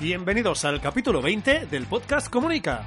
Bienvenidos 0.00 0.64
al 0.64 0.80
capítulo 0.80 1.20
20 1.20 1.66
del 1.66 1.84
podcast 1.84 2.30
Comunica. 2.30 2.86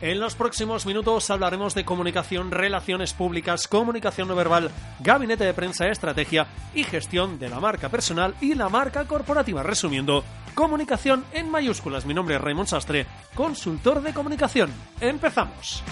En 0.00 0.18
los 0.18 0.34
próximos 0.34 0.86
minutos 0.86 1.30
hablaremos 1.30 1.72
de 1.72 1.84
comunicación, 1.84 2.50
relaciones 2.50 3.12
públicas, 3.12 3.68
comunicación 3.68 4.26
no 4.26 4.34
verbal, 4.34 4.72
gabinete 4.98 5.44
de 5.44 5.54
prensa, 5.54 5.86
estrategia 5.86 6.48
y 6.74 6.82
gestión 6.82 7.38
de 7.38 7.48
la 7.48 7.60
marca 7.60 7.88
personal 7.88 8.34
y 8.40 8.54
la 8.54 8.68
marca 8.68 9.04
corporativa. 9.04 9.62
Resumiendo, 9.62 10.24
comunicación 10.56 11.24
en 11.32 11.48
mayúsculas. 11.48 12.06
Mi 12.06 12.12
nombre 12.12 12.34
es 12.34 12.40
Raymond 12.40 12.68
Sastre, 12.68 13.06
consultor 13.36 14.02
de 14.02 14.12
comunicación. 14.12 14.72
Empezamos. 15.00 15.84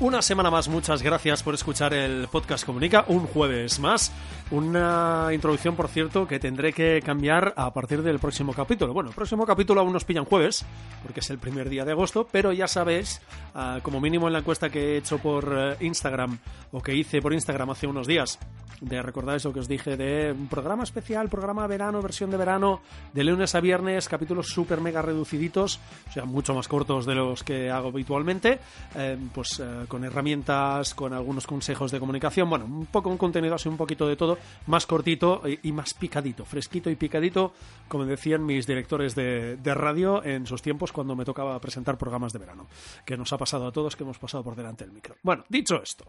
Una 0.00 0.22
semana 0.22 0.50
más, 0.50 0.66
muchas 0.66 1.02
gracias 1.02 1.42
por 1.42 1.52
escuchar 1.52 1.92
el 1.92 2.26
podcast 2.28 2.64
Comunica, 2.64 3.04
un 3.08 3.26
jueves 3.26 3.78
más. 3.80 4.10
Una 4.50 5.28
introducción, 5.30 5.76
por 5.76 5.88
cierto, 5.88 6.26
que 6.26 6.40
tendré 6.40 6.72
que 6.72 7.02
cambiar 7.04 7.52
a 7.54 7.70
partir 7.74 8.02
del 8.02 8.18
próximo 8.18 8.54
capítulo. 8.54 8.94
Bueno, 8.94 9.10
el 9.10 9.14
próximo 9.14 9.44
capítulo 9.44 9.82
aún 9.82 9.92
nos 9.92 10.06
pillan 10.06 10.24
jueves, 10.24 10.64
porque 11.02 11.20
es 11.20 11.28
el 11.28 11.36
primer 11.36 11.68
día 11.68 11.84
de 11.84 11.92
agosto, 11.92 12.26
pero 12.32 12.50
ya 12.50 12.66
sabéis, 12.66 13.20
uh, 13.54 13.82
como 13.82 14.00
mínimo 14.00 14.26
en 14.26 14.32
la 14.32 14.38
encuesta 14.38 14.70
que 14.70 14.94
he 14.94 14.96
hecho 14.96 15.18
por 15.18 15.46
uh, 15.46 15.84
Instagram, 15.84 16.38
o 16.72 16.80
que 16.80 16.94
hice 16.94 17.20
por 17.20 17.34
Instagram 17.34 17.68
hace 17.68 17.86
unos 17.86 18.06
días, 18.06 18.38
de 18.80 19.02
recordar 19.02 19.36
eso 19.36 19.52
que 19.52 19.60
os 19.60 19.68
dije 19.68 19.96
de 19.96 20.32
un 20.32 20.48
programa 20.48 20.84
especial, 20.84 21.28
programa 21.28 21.66
verano, 21.66 22.00
versión 22.00 22.30
de 22.30 22.38
verano, 22.38 22.80
de 23.12 23.24
lunes 23.24 23.54
a 23.54 23.60
viernes, 23.60 24.08
capítulos 24.08 24.48
súper 24.48 24.80
mega 24.80 25.02
reduciditos, 25.02 25.78
o 26.08 26.12
sea, 26.12 26.24
mucho 26.24 26.54
más 26.54 26.66
cortos 26.66 27.04
de 27.06 27.14
los 27.14 27.44
que 27.44 27.70
hago 27.70 27.88
habitualmente, 27.88 28.58
eh, 28.96 29.18
pues 29.34 29.60
con 29.90 30.04
herramientas, 30.04 30.94
con 30.94 31.12
algunos 31.12 31.46
consejos 31.46 31.90
de 31.90 32.00
comunicación, 32.00 32.48
bueno, 32.48 32.64
un 32.64 32.86
poco 32.86 33.10
un 33.10 33.18
contenido 33.18 33.56
así, 33.56 33.68
un 33.68 33.76
poquito 33.76 34.08
de 34.08 34.16
todo, 34.16 34.38
más 34.68 34.86
cortito 34.86 35.42
y, 35.62 35.72
más 35.72 35.92
picadito, 35.92 36.46
fresquito 36.46 36.88
y 36.88 36.96
picadito, 36.96 37.52
como 37.88 38.06
decían 38.06 38.46
mis 38.46 38.66
directores 38.66 39.14
de, 39.14 39.58
radio 39.74 40.24
en 40.24 40.46
sus 40.46 40.62
tiempos 40.62 40.92
cuando 40.92 41.14
me 41.14 41.24
tocaba 41.24 41.60
presentar 41.60 41.98
programas 41.98 42.32
de 42.32 42.38
verano, 42.38 42.66
que 43.04 43.16
nos 43.16 43.32
ha 43.32 43.38
pasado 43.38 43.66
a 43.66 43.72
todos 43.72 43.96
que 43.96 44.04
hemos 44.04 44.18
pasado 44.18 44.42
por 44.42 44.56
delante 44.56 44.84
del 44.84 44.94
micro. 44.94 45.16
Bueno, 45.22 45.44
dicho 45.48 45.82
esto. 45.82 46.06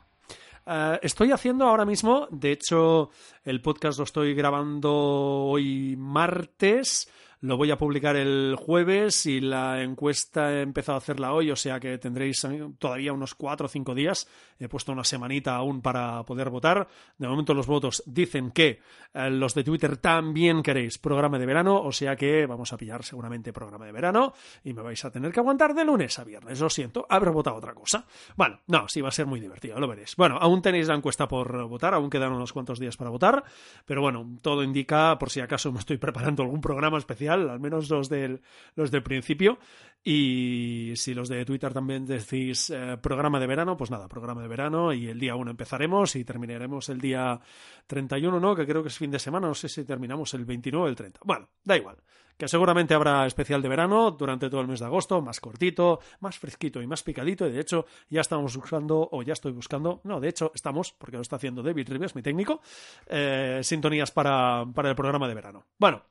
Uh, 0.65 0.97
estoy 1.01 1.31
haciendo 1.31 1.65
ahora 1.65 1.85
mismo, 1.85 2.27
de 2.29 2.51
hecho, 2.51 3.09
el 3.43 3.61
podcast 3.61 3.97
lo 3.97 4.03
estoy 4.03 4.35
grabando 4.35 4.93
hoy 4.93 5.95
martes. 5.97 7.09
Lo 7.43 7.57
voy 7.57 7.71
a 7.71 7.77
publicar 7.77 8.15
el 8.17 8.55
jueves 8.55 9.25
y 9.25 9.41
la 9.41 9.81
encuesta 9.81 10.53
he 10.53 10.61
empezado 10.61 10.95
a 10.95 10.99
hacerla 10.99 11.33
hoy, 11.33 11.49
o 11.49 11.55
sea 11.55 11.79
que 11.79 11.97
tendréis 11.97 12.45
todavía 12.77 13.13
unos 13.13 13.33
cuatro 13.33 13.65
o 13.65 13.67
cinco 13.67 13.95
días. 13.95 14.27
He 14.59 14.69
puesto 14.69 14.91
una 14.91 15.03
semanita 15.03 15.55
aún 15.55 15.81
para 15.81 16.21
poder 16.21 16.51
votar. 16.51 16.87
De 17.17 17.27
momento 17.27 17.55
los 17.55 17.65
votos 17.65 18.03
dicen 18.05 18.51
que 18.51 18.79
eh, 19.15 19.31
los 19.31 19.55
de 19.55 19.63
Twitter 19.63 19.97
también 19.97 20.61
queréis 20.61 20.99
programa 20.99 21.39
de 21.39 21.47
verano, 21.47 21.81
o 21.81 21.91
sea 21.91 22.15
que 22.15 22.45
vamos 22.45 22.73
a 22.73 22.77
pillar 22.77 23.03
seguramente 23.03 23.51
programa 23.51 23.87
de 23.87 23.91
verano 23.91 24.33
y 24.63 24.73
me 24.73 24.83
vais 24.83 25.03
a 25.03 25.09
tener 25.09 25.31
que 25.31 25.39
aguantar 25.39 25.73
de 25.73 25.83
lunes 25.83 26.19
a 26.19 26.23
viernes. 26.23 26.61
Lo 26.61 26.69
siento, 26.69 27.07
habré 27.09 27.31
votado 27.31 27.55
otra 27.55 27.73
cosa. 27.73 28.05
Bueno, 28.35 28.59
no, 28.67 28.87
sí 28.87 29.01
va 29.01 29.09
a 29.09 29.11
ser 29.11 29.25
muy 29.25 29.39
divertido, 29.39 29.79
lo 29.79 29.87
veréis. 29.87 30.15
Bueno, 30.15 30.37
aún 30.39 30.61
tenéis 30.61 30.87
la 30.87 30.93
encuesta 30.93 31.27
por 31.27 31.67
votar, 31.67 31.95
aún 31.95 32.11
quedan 32.11 32.33
unos 32.33 32.53
cuantos 32.53 32.77
días 32.77 32.97
para 32.97 33.09
votar, 33.09 33.43
pero 33.83 34.01
bueno, 34.01 34.37
todo 34.43 34.61
indica, 34.61 35.17
por 35.17 35.31
si 35.31 35.39
acaso 35.39 35.71
me 35.71 35.79
estoy 35.79 35.97
preparando 35.97 36.43
algún 36.43 36.61
programa 36.61 36.99
especial 36.99 37.30
al 37.31 37.59
menos 37.59 37.89
los 37.89 38.09
del, 38.09 38.41
los 38.75 38.91
del 38.91 39.03
principio. 39.03 39.57
Y 40.03 40.93
si 40.95 41.13
los 41.13 41.29
de 41.29 41.45
Twitter 41.45 41.73
también 41.73 42.07
decís 42.07 42.71
eh, 42.71 42.97
programa 42.99 43.39
de 43.39 43.45
verano, 43.45 43.77
pues 43.77 43.91
nada, 43.91 44.07
programa 44.07 44.41
de 44.41 44.47
verano 44.47 44.93
y 44.93 45.07
el 45.07 45.19
día 45.19 45.35
1 45.35 45.51
empezaremos 45.51 46.15
y 46.15 46.23
terminaremos 46.23 46.89
el 46.89 46.99
día 46.99 47.39
31, 47.85 48.39
¿no? 48.39 48.55
Que 48.55 48.65
creo 48.65 48.81
que 48.81 48.89
es 48.89 48.97
fin 48.97 49.11
de 49.11 49.19
semana, 49.19 49.47
no 49.47 49.53
sé 49.53 49.69
si 49.69 49.85
terminamos 49.85 50.33
el 50.33 50.43
29 50.43 50.85
o 50.85 50.89
el 50.89 50.95
30. 50.95 51.19
Bueno, 51.23 51.49
da 51.63 51.77
igual. 51.77 51.97
Que 52.35 52.47
seguramente 52.47 52.95
habrá 52.95 53.27
especial 53.27 53.61
de 53.61 53.69
verano 53.69 54.09
durante 54.09 54.49
todo 54.49 54.61
el 54.61 54.67
mes 54.67 54.79
de 54.79 54.87
agosto, 54.87 55.21
más 55.21 55.39
cortito, 55.39 55.99
más 56.21 56.39
fresquito 56.39 56.81
y 56.81 56.87
más 56.87 57.03
picadito. 57.03 57.45
Y 57.47 57.51
de 57.51 57.59
hecho, 57.59 57.85
ya 58.09 58.21
estamos 58.21 58.57
buscando, 58.57 59.07
o 59.11 59.21
ya 59.21 59.33
estoy 59.33 59.51
buscando, 59.51 60.01
no, 60.05 60.19
de 60.19 60.29
hecho, 60.29 60.51
estamos, 60.55 60.93
porque 60.93 61.17
lo 61.17 61.21
está 61.21 61.35
haciendo 61.35 61.61
David 61.61 61.89
Rivers, 61.89 62.15
mi 62.15 62.23
técnico, 62.23 62.61
eh, 63.05 63.59
sintonías 63.61 64.09
para, 64.09 64.65
para 64.73 64.89
el 64.89 64.95
programa 64.95 65.27
de 65.27 65.35
verano. 65.35 65.67
Bueno, 65.77 66.01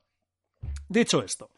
Dicho 0.87 1.23
esto, 1.23 1.49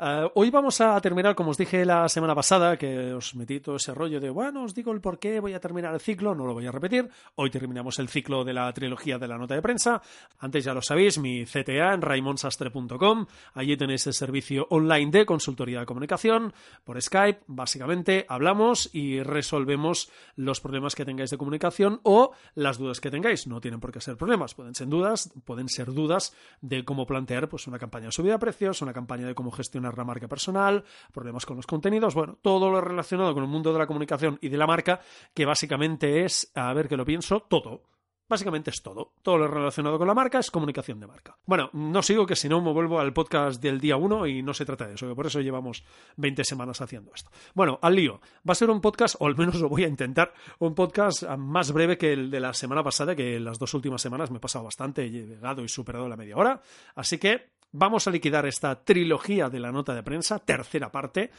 uh, 0.00 0.30
hoy 0.34 0.50
vamos 0.50 0.80
a 0.80 1.00
terminar, 1.00 1.34
como 1.34 1.50
os 1.50 1.58
dije 1.58 1.84
la 1.84 2.08
semana 2.08 2.34
pasada, 2.34 2.76
que 2.76 3.12
os 3.12 3.34
metí 3.34 3.60
todo 3.60 3.76
ese 3.76 3.94
rollo 3.94 4.20
de, 4.20 4.30
bueno, 4.30 4.64
os 4.64 4.74
digo 4.74 4.92
el 4.92 5.00
por 5.00 5.18
qué 5.18 5.40
voy 5.40 5.54
a 5.54 5.60
terminar 5.60 5.94
el 5.94 6.00
ciclo, 6.00 6.34
no 6.34 6.46
lo 6.46 6.54
voy 6.54 6.66
a 6.66 6.72
repetir. 6.72 7.08
Hoy 7.36 7.50
terminamos 7.50 7.98
el 7.98 8.08
ciclo 8.08 8.44
de 8.44 8.52
la 8.52 8.72
trilogía 8.72 9.18
de 9.18 9.28
la 9.28 9.38
nota 9.38 9.54
de 9.54 9.62
prensa. 9.62 10.02
Antes 10.38 10.64
ya 10.64 10.74
lo 10.74 10.82
sabéis, 10.82 11.18
mi 11.18 11.44
CTA 11.44 11.94
en 11.94 12.02
raimonsastre.com. 12.02 13.26
Allí 13.54 13.76
tenéis 13.76 14.06
el 14.06 14.14
servicio 14.14 14.66
online 14.70 15.10
de 15.10 15.26
consultoría 15.26 15.80
de 15.80 15.86
comunicación 15.86 16.52
por 16.84 17.00
Skype. 17.00 17.40
Básicamente 17.46 18.26
hablamos 18.28 18.90
y 18.92 19.22
resolvemos 19.22 20.10
los 20.36 20.60
problemas 20.60 20.94
que 20.94 21.04
tengáis 21.04 21.30
de 21.30 21.38
comunicación 21.38 22.00
o 22.02 22.32
las 22.54 22.78
dudas 22.78 23.00
que 23.00 23.10
tengáis. 23.10 23.46
No 23.46 23.60
tienen 23.60 23.80
por 23.80 23.92
qué 23.92 24.00
ser 24.00 24.16
problemas, 24.16 24.54
pueden 24.54 24.74
ser 24.74 24.88
dudas, 24.88 25.32
pueden 25.44 25.68
ser 25.68 25.92
dudas 25.92 26.34
de 26.60 26.84
cómo 26.84 27.06
plantear 27.06 27.48
pues, 27.48 27.66
una 27.66 27.78
campaña 27.78 28.06
de 28.06 28.12
subida 28.12 28.34
de 28.34 28.38
precios, 28.38 28.82
una 28.82 28.92
campaña 28.92 29.26
de 29.26 29.34
cómo 29.34 29.50
gestionar 29.50 29.89
la 29.96 30.04
marca 30.04 30.28
personal, 30.28 30.84
problemas 31.12 31.46
con 31.46 31.56
los 31.56 31.66
contenidos, 31.66 32.14
bueno, 32.14 32.38
todo 32.42 32.70
lo 32.70 32.80
relacionado 32.80 33.34
con 33.34 33.42
el 33.42 33.48
mundo 33.48 33.72
de 33.72 33.78
la 33.78 33.86
comunicación 33.86 34.38
y 34.40 34.48
de 34.48 34.56
la 34.56 34.66
marca, 34.66 35.00
que 35.34 35.44
básicamente 35.44 36.24
es, 36.24 36.50
a 36.54 36.72
ver 36.72 36.88
que 36.88 36.96
lo 36.96 37.04
pienso, 37.04 37.40
todo. 37.40 37.82
Básicamente 38.30 38.70
es 38.70 38.80
todo. 38.80 39.14
Todo 39.22 39.38
lo 39.38 39.48
relacionado 39.48 39.98
con 39.98 40.06
la 40.06 40.14
marca 40.14 40.38
es 40.38 40.52
comunicación 40.52 41.00
de 41.00 41.08
marca. 41.08 41.36
Bueno, 41.46 41.68
no 41.72 42.00
sigo 42.00 42.26
que 42.26 42.36
si 42.36 42.48
no 42.48 42.60
me 42.60 42.72
vuelvo 42.72 43.00
al 43.00 43.12
podcast 43.12 43.60
del 43.60 43.80
día 43.80 43.96
1 43.96 44.28
y 44.28 44.40
no 44.40 44.54
se 44.54 44.64
trata 44.64 44.86
de 44.86 44.94
eso, 44.94 45.08
que 45.08 45.16
por 45.16 45.26
eso 45.26 45.40
llevamos 45.40 45.82
20 46.16 46.44
semanas 46.44 46.80
haciendo 46.80 47.10
esto. 47.12 47.28
Bueno, 47.54 47.80
al 47.82 47.96
lío. 47.96 48.20
Va 48.48 48.52
a 48.52 48.54
ser 48.54 48.70
un 48.70 48.80
podcast, 48.80 49.16
o 49.18 49.26
al 49.26 49.36
menos 49.36 49.56
lo 49.60 49.68
voy 49.68 49.82
a 49.82 49.88
intentar, 49.88 50.32
un 50.60 50.76
podcast 50.76 51.24
más 51.36 51.72
breve 51.72 51.98
que 51.98 52.12
el 52.12 52.30
de 52.30 52.38
la 52.38 52.54
semana 52.54 52.84
pasada, 52.84 53.16
que 53.16 53.40
las 53.40 53.58
dos 53.58 53.74
últimas 53.74 54.00
semanas 54.00 54.30
me 54.30 54.36
he 54.36 54.40
pasado 54.40 54.64
bastante, 54.64 55.06
he 55.06 55.10
llegado 55.10 55.64
y 55.64 55.68
superado 55.68 56.08
la 56.08 56.16
media 56.16 56.36
hora. 56.36 56.62
Así 56.94 57.18
que 57.18 57.50
vamos 57.72 58.06
a 58.06 58.10
liquidar 58.10 58.46
esta 58.46 58.82
trilogía 58.84 59.48
de 59.48 59.60
la 59.60 59.72
nota 59.72 59.94
de 59.94 60.02
prensa, 60.02 60.38
tercera 60.38 60.90
parte. 60.90 61.30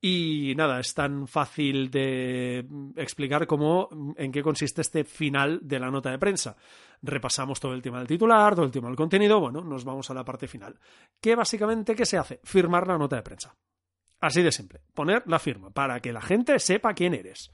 Y 0.00 0.54
nada, 0.56 0.78
es 0.78 0.94
tan 0.94 1.26
fácil 1.26 1.90
de 1.90 2.64
explicar 2.94 3.48
como 3.48 3.88
en 4.16 4.30
qué 4.30 4.42
consiste 4.42 4.80
este 4.80 5.02
final 5.02 5.58
de 5.62 5.80
la 5.80 5.90
nota 5.90 6.10
de 6.10 6.18
prensa. 6.18 6.56
Repasamos 7.02 7.58
todo 7.58 7.74
el 7.74 7.82
tema 7.82 7.98
del 7.98 8.06
titular, 8.06 8.54
todo 8.54 8.64
el 8.64 8.70
tema 8.70 8.88
del 8.88 8.96
contenido, 8.96 9.40
bueno, 9.40 9.60
nos 9.60 9.84
vamos 9.84 10.08
a 10.10 10.14
la 10.14 10.24
parte 10.24 10.46
final. 10.46 10.78
¿Qué 11.20 11.34
básicamente 11.34 11.96
qué 11.96 12.06
se 12.06 12.16
hace? 12.16 12.40
Firmar 12.44 12.86
la 12.86 12.96
nota 12.96 13.16
de 13.16 13.22
prensa. 13.22 13.56
Así 14.20 14.42
de 14.42 14.52
simple, 14.52 14.80
poner 14.94 15.24
la 15.26 15.38
firma 15.40 15.70
para 15.70 16.00
que 16.00 16.12
la 16.12 16.20
gente 16.20 16.58
sepa 16.60 16.94
quién 16.94 17.14
eres. 17.14 17.50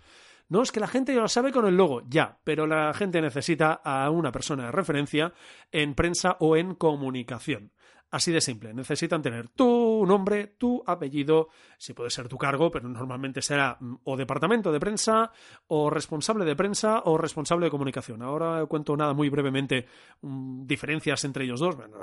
No 0.49 0.63
es 0.63 0.71
que 0.71 0.81
la 0.81 0.87
gente 0.87 1.15
ya 1.15 1.21
lo 1.21 1.29
sabe 1.29 1.53
con 1.53 1.67
el 1.67 1.77
logo, 1.77 2.03
ya, 2.07 2.39
pero 2.45 2.67
la 2.67 2.93
gente 2.93 3.23
necesita 3.23 3.81
a 3.83 4.11
una 4.11 4.31
persona 4.31 4.67
de 4.67 4.73
referencia 4.73 5.33
en 5.73 5.95
prensa 5.95 6.37
o 6.41 6.57
en 6.57 6.75
comunicación. 6.75 7.73
Así 8.15 8.31
de 8.31 8.41
simple, 8.41 8.73
necesitan 8.73 9.21
tener 9.21 9.49
tu 9.49 10.05
nombre, 10.07 10.55
tu 10.57 10.81
apellido, 10.87 11.49
si 11.77 11.95
puede 11.95 12.11
ser 12.11 12.29
tu 12.29 12.39
cargo, 12.39 12.71
pero 12.71 12.89
normalmente 12.89 13.43
será 13.43 13.77
o 14.05 14.17
departamento 14.17 14.71
de 14.71 14.79
prensa, 14.79 15.33
o 15.67 15.91
responsable 15.91 16.45
de 16.45 16.55
prensa, 16.55 17.03
o 17.07 17.19
responsable 17.19 17.67
de 17.67 17.73
comunicación. 17.73 18.23
Ahora 18.23 18.65
cuento 18.67 18.97
nada 18.97 19.15
muy 19.15 19.31
brevemente 19.31 19.87
um, 20.21 20.65
diferencias 20.65 21.25
entre 21.25 21.45
ellos 21.45 21.59
dos. 21.59 21.75
Bueno, 21.75 21.99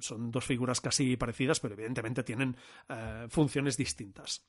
son 0.00 0.30
dos 0.30 0.44
figuras 0.44 0.82
casi 0.82 1.16
parecidas, 1.16 1.60
pero 1.60 1.72
evidentemente 1.72 2.22
tienen 2.22 2.54
uh, 2.90 3.26
funciones 3.30 3.78
distintas. 3.78 4.44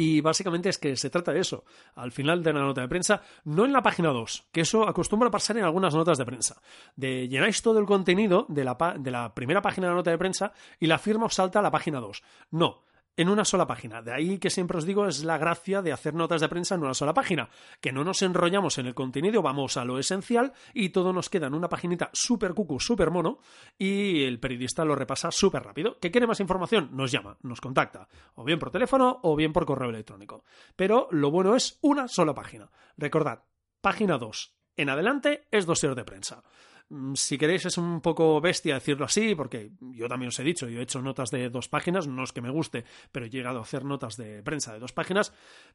Y 0.00 0.20
básicamente 0.20 0.68
es 0.68 0.78
que 0.78 0.96
se 0.96 1.10
trata 1.10 1.32
de 1.32 1.40
eso. 1.40 1.64
Al 1.96 2.12
final 2.12 2.40
de 2.40 2.52
la 2.52 2.60
nota 2.60 2.82
de 2.82 2.86
prensa, 2.86 3.20
no 3.42 3.64
en 3.64 3.72
la 3.72 3.82
página 3.82 4.10
2, 4.10 4.44
que 4.52 4.60
eso 4.60 4.88
acostumbra 4.88 5.28
pasar 5.28 5.58
en 5.58 5.64
algunas 5.64 5.92
notas 5.92 6.16
de 6.16 6.24
prensa. 6.24 6.62
De 6.94 7.26
llenáis 7.26 7.60
todo 7.62 7.80
el 7.80 7.84
contenido 7.84 8.46
de 8.48 8.62
la, 8.62 8.76
de 8.96 9.10
la 9.10 9.34
primera 9.34 9.60
página 9.60 9.88
de 9.88 9.94
la 9.94 9.96
nota 9.96 10.12
de 10.12 10.18
prensa 10.18 10.52
y 10.78 10.86
la 10.86 10.98
firma 10.98 11.26
os 11.26 11.34
salta 11.34 11.58
a 11.58 11.62
la 11.62 11.72
página 11.72 11.98
2. 11.98 12.22
No. 12.52 12.84
En 13.18 13.28
una 13.28 13.44
sola 13.44 13.66
página. 13.66 14.00
De 14.00 14.14
ahí 14.14 14.38
que 14.38 14.48
siempre 14.48 14.78
os 14.78 14.86
digo 14.86 15.06
es 15.06 15.24
la 15.24 15.38
gracia 15.38 15.82
de 15.82 15.92
hacer 15.92 16.14
notas 16.14 16.40
de 16.40 16.48
prensa 16.48 16.76
en 16.76 16.84
una 16.84 16.94
sola 16.94 17.12
página, 17.12 17.50
que 17.80 17.90
no 17.90 18.04
nos 18.04 18.22
enrollamos 18.22 18.78
en 18.78 18.86
el 18.86 18.94
contenido, 18.94 19.42
vamos 19.42 19.76
a 19.76 19.84
lo 19.84 19.98
esencial 19.98 20.52
y 20.72 20.90
todo 20.90 21.12
nos 21.12 21.28
queda 21.28 21.48
en 21.48 21.54
una 21.54 21.68
paginita 21.68 22.10
súper 22.12 22.54
cucu, 22.54 22.78
súper 22.78 23.10
mono 23.10 23.40
y 23.76 24.22
el 24.22 24.38
periodista 24.38 24.84
lo 24.84 24.94
repasa 24.94 25.32
súper 25.32 25.64
rápido. 25.64 25.98
¿Que 25.98 26.12
quiere 26.12 26.28
más 26.28 26.38
información? 26.38 26.90
Nos 26.92 27.10
llama, 27.10 27.36
nos 27.42 27.60
contacta, 27.60 28.08
o 28.36 28.44
bien 28.44 28.60
por 28.60 28.70
teléfono 28.70 29.18
o 29.24 29.34
bien 29.34 29.52
por 29.52 29.66
correo 29.66 29.90
electrónico. 29.90 30.44
Pero 30.76 31.08
lo 31.10 31.32
bueno 31.32 31.56
es 31.56 31.80
una 31.82 32.06
sola 32.06 32.34
página. 32.34 32.70
Recordad, 32.96 33.42
página 33.80 34.16
2. 34.16 34.54
En 34.76 34.90
adelante 34.90 35.48
es 35.50 35.66
dossier 35.66 35.96
de 35.96 36.04
prensa. 36.04 36.44
Mm, 36.90 37.14
si 37.14 37.36
queréis 37.36 37.66
es 37.66 37.76
un 37.76 38.00
poco 38.00 38.40
bestia 38.40 38.74
decirlo 38.74 39.04
así, 39.04 39.34
porque 39.34 39.72
yo 39.80 40.08
también 40.08 40.28
os 40.28 40.38
he 40.38 40.44
dicho, 40.44 40.68
yo 40.68 40.80
he 40.80 40.84
hecho 40.84 41.02
notas 41.02 41.30
de 41.30 41.50
dos 41.50 41.68
páginas, 41.68 42.06
no 42.06 42.24
es 42.24 42.32
que 42.32 42.40
me 42.40 42.50
guste, 42.50 42.84
pero 43.12 43.26
he 43.26 43.30
llegado 43.30 43.58
a 43.58 43.62
hacer 43.62 43.84
notas 43.84 44.16
de 44.16 44.42
prensa 44.42 44.72
de 44.72 44.78
dos 44.78 44.92
páginas, 44.92 45.32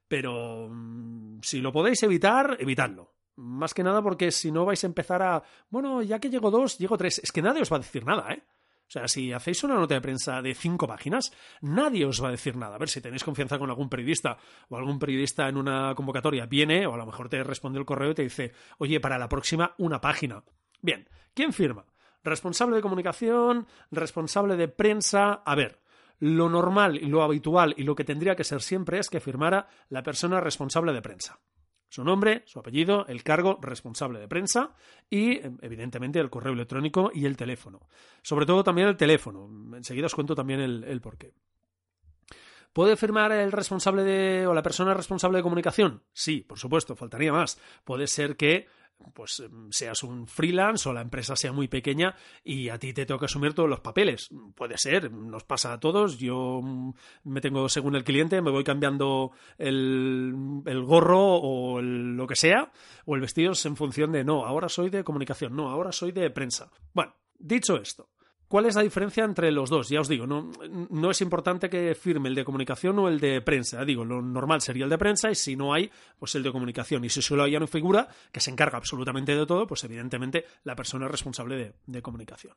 pero 0.08 0.70
mm, 0.70 1.40
si 1.42 1.62
lo 1.62 1.72
podéis 1.72 2.02
evitar, 2.04 2.58
evitadlo. 2.60 3.14
Más 3.36 3.74
que 3.74 3.84
nada 3.84 4.02
porque 4.02 4.32
si 4.32 4.52
no 4.52 4.66
vais 4.66 4.84
a 4.84 4.88
empezar 4.88 5.22
a, 5.24 5.44
bueno, 5.70 6.02
ya 6.04 6.20
que 6.20 6.30
llego 6.30 6.52
dos, 6.52 6.78
llego 6.78 6.98
tres, 6.98 7.20
es 7.20 7.32
que 7.32 7.42
nadie 7.42 7.62
os 7.62 7.72
va 7.72 7.78
a 7.78 7.80
decir 7.80 8.06
nada, 8.06 8.32
¿eh? 8.32 8.44
O 8.86 8.92
sea, 8.94 9.08
si 9.08 9.32
hacéis 9.32 9.64
una 9.64 9.76
nota 9.76 9.96
de 9.96 10.02
prensa 10.02 10.42
de 10.42 10.54
cinco 10.54 10.86
páginas, 10.86 11.32
nadie 11.62 12.06
os 12.06 12.24
va 12.24 12.28
a 12.28 12.32
decir 12.32 12.56
nada. 12.58 12.76
A 12.76 12.78
ver, 12.78 12.90
si 12.90 13.02
tenéis 13.02 13.24
confianza 13.24 13.58
con 13.58 13.70
algún 13.70 13.90
periodista 13.90 14.38
o 14.70 14.78
algún 14.78 15.00
periodista 15.00 15.50
en 15.50 15.58
una 15.58 15.96
convocatoria 15.96 16.46
viene, 16.46 16.86
o 16.86 16.94
a 16.94 16.98
lo 16.98 17.06
mejor 17.08 17.28
te 17.28 17.44
responde 17.44 17.80
el 17.80 17.86
correo 17.86 18.12
y 18.12 18.14
te 18.14 18.22
dice, 18.22 18.52
oye, 18.78 19.00
para 19.00 19.18
la 19.18 19.30
próxima, 19.30 19.74
una 19.80 20.00
página. 20.00 20.44
Bien, 20.84 21.08
¿quién 21.34 21.54
firma? 21.54 21.86
Responsable 22.26 22.76
de 22.76 22.82
comunicación, 22.82 23.68
responsable 23.90 24.58
de 24.58 24.68
prensa. 24.68 25.42
A 25.46 25.56
ver, 25.56 25.80
lo 26.20 26.50
normal 26.50 26.98
y 26.98 27.06
lo 27.06 27.24
habitual 27.24 27.74
y 27.78 27.84
lo 27.84 27.96
que 27.96 28.04
tendría 28.04 28.36
que 28.36 28.44
ser 28.44 28.62
siempre 28.62 29.00
es 29.00 29.10
que 29.10 29.22
firmara 29.22 29.70
la 29.88 30.04
persona 30.04 30.42
responsable 30.42 30.92
de 30.92 31.02
prensa. 31.02 31.40
Su 31.88 32.04
nombre, 32.04 32.44
su 32.46 32.60
apellido, 32.60 33.06
el 33.08 33.24
cargo 33.24 33.60
responsable 33.62 34.20
de 34.20 34.28
prensa 34.28 34.76
y, 35.10 35.40
evidentemente, 35.62 36.20
el 36.20 36.30
correo 36.30 36.52
electrónico 36.52 37.12
y 37.14 37.26
el 37.26 37.38
teléfono. 37.38 37.88
Sobre 38.22 38.46
todo 38.46 38.62
también 38.62 38.90
el 38.90 38.98
teléfono. 38.98 39.48
Enseguida 39.78 40.08
os 40.08 40.16
cuento 40.16 40.36
también 40.36 40.60
el, 40.60 41.02
porqué. 41.02 41.34
¿Puede 42.74 42.98
firmar 42.98 43.32
el 43.32 43.54
responsable 43.54 44.04
de 44.04 44.48
o 44.48 44.54
la 44.54 44.64
persona 44.64 44.94
responsable 44.94 45.38
de 45.38 45.44
comunicación? 45.44 46.04
Sí, 46.12 46.42
por 46.42 46.60
supuesto, 46.60 46.96
faltaría 46.96 47.32
más. 47.32 47.58
Puede 47.86 48.08
ser 48.08 48.36
que 48.36 48.68
pues 49.14 49.40
em, 49.40 49.72
seas 49.72 50.04
un 50.04 50.28
freelance 50.28 50.88
o 50.88 50.94
la 50.94 51.02
empresa 51.02 51.36
sea 51.36 51.52
muy 51.52 51.68
pequeña 51.68 52.16
y 52.44 52.70
a 52.70 52.80
ti 52.80 52.94
te 52.94 53.06
toca 53.06 53.26
asumir 53.26 53.54
todos 53.54 53.70
los 53.70 53.82
papeles. 53.82 54.30
Puede 54.56 54.78
ser, 54.78 55.12
nos 55.12 55.44
pasa 55.44 55.74
a 55.74 55.80
todos. 55.80 56.18
Yo 56.18 56.62
mm, 56.62 56.94
me 57.26 57.42
tengo, 57.42 57.68
según 57.70 57.96
el 57.96 58.04
cliente, 58.04 58.42
me 58.42 58.52
voy 58.52 58.64
cambiando 58.64 59.32
el, 59.58 60.62
el 60.66 60.84
gorro 60.84 61.36
o 61.36 61.82
lo 61.82 62.28
que 62.28 62.36
sea, 62.36 62.72
o 63.06 63.16
el 63.16 63.22
vestido 63.22 63.54
en 63.66 63.76
función 63.76 64.12
de 64.12 64.24
no, 64.24 64.46
ahora 64.46 64.70
soy 64.70 64.90
de 64.90 65.04
comunicación, 65.04 65.56
no, 65.56 65.70
ahora 65.70 65.92
soy 65.92 66.12
de 66.12 66.30
prensa. 66.30 66.72
Bueno, 66.94 67.14
dicho 67.38 67.78
esto, 67.78 68.10
¿Cuál 68.54 68.68
es 68.68 68.76
la 68.76 68.84
diferencia 68.84 69.24
entre 69.24 69.52
los 69.52 69.72
dos? 69.72 69.90
Ya 69.90 70.00
os 70.00 70.08
digo, 70.08 70.28
no, 70.28 71.10
es 71.10 71.22
importante 71.22 71.72
que 71.72 71.96
firme 71.96 72.30
el 72.30 72.36
de 72.36 72.46
comunicación 72.46 73.00
o 73.00 73.08
el 73.08 73.20
de 73.20 73.42
prensa. 73.42 73.84
Digo, 73.84 74.06
lo 74.06 74.22
normal 74.22 74.62
sería 74.62 74.84
el 74.84 74.92
de 74.92 74.98
prensa 75.00 75.32
y 75.32 75.34
si 75.34 75.56
no 75.56 75.74
hay, 75.74 75.90
pues 76.20 76.36
el 76.36 76.44
de 76.44 76.52
comunicación. 76.52 77.04
Y 77.04 77.10
si 77.10 77.24
solo 77.24 77.46
hay 77.46 77.56
una 77.56 77.66
figura 77.66 78.08
que 78.32 78.40
se 78.40 78.52
encarga 78.52 78.78
absolutamente 78.78 79.36
de 79.36 79.48
todo, 79.48 79.66
pues 79.66 79.84
evidentemente 79.86 80.46
la 80.66 80.76
persona 80.76 81.08
es 81.08 81.12
responsable 81.12 81.74
de, 81.84 82.02
comunicación. 82.04 82.54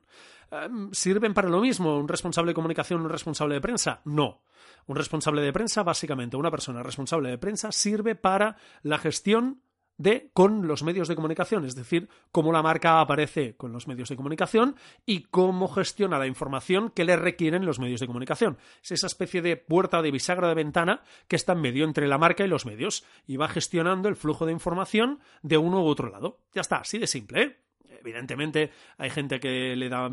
Em, 0.51 0.93
¿Sirven 0.93 1.33
para 1.33 1.49
lo 1.49 1.63
mismo 1.63 1.97
un 1.97 2.09
responsable 2.09 2.51
de 2.51 2.57
comunicación 2.57 3.01
o 3.01 3.05
un 3.05 3.11
responsable 3.11 3.55
de 3.55 3.63
prensa? 3.63 4.03
No. 4.05 4.43
Un 4.89 4.97
responsable 4.97 5.41
de 5.41 5.53
prensa, 5.55 5.83
básicamente, 5.83 6.37
una 6.37 6.51
persona 6.51 6.83
responsable 6.83 7.31
de 7.31 7.39
prensa 7.39 7.73
sirve 7.73 8.17
para 8.17 8.59
la 8.83 8.99
gestión 8.99 9.63
de 9.99 10.31
con 10.33 10.67
los 10.67 10.83
medios 10.83 11.09
de 11.09 11.17
comunicación, 11.17 11.65
es 11.65 11.75
decir, 11.75 12.09
cómo 12.33 12.53
la 12.53 12.63
marca 12.63 13.01
aparece 13.01 13.57
con 13.57 13.73
los 13.73 13.89
medios 13.89 14.09
de 14.09 14.17
comunicación 14.17 14.77
y 15.05 15.23
cómo 15.25 15.69
gestiona 15.69 16.19
la 16.19 16.27
información 16.27 16.91
que 16.91 17.05
le 17.05 17.17
requieren 17.17 17.67
los 17.67 17.79
medios 17.79 18.01
de 18.01 18.07
comunicación. 18.07 18.59
Es 18.83 18.93
esa 18.93 19.07
especie 19.07 19.43
de 19.43 19.57
puerta 19.57 20.03
de 20.03 20.11
bisagra 20.11 20.49
de 20.49 20.55
ventana 20.55 21.03
que 21.29 21.37
está 21.37 21.53
en 21.53 21.61
medio 21.61 21.85
entre 21.85 22.09
la 22.09 22.19
marca 22.19 22.45
y 22.45 22.49
los 22.49 22.67
medios 22.67 23.05
y 23.27 23.37
va 23.37 23.49
gestionando 23.49 24.09
el 24.09 24.17
flujo 24.17 24.47
de 24.47 24.53
información 24.53 25.21
de 25.43 25.59
uno 25.59 25.83
u 25.83 25.87
otro 25.87 26.11
lado. 26.11 26.41
Ya 26.53 26.61
está, 26.61 26.77
así 26.79 26.99
de 26.99 27.07
simple, 27.07 27.43
¿eh? 27.43 27.66
Evidentemente 28.01 28.71
hay 28.99 29.11
gente 29.11 29.41
que 29.41 29.77
le 29.77 29.89
da 29.89 30.11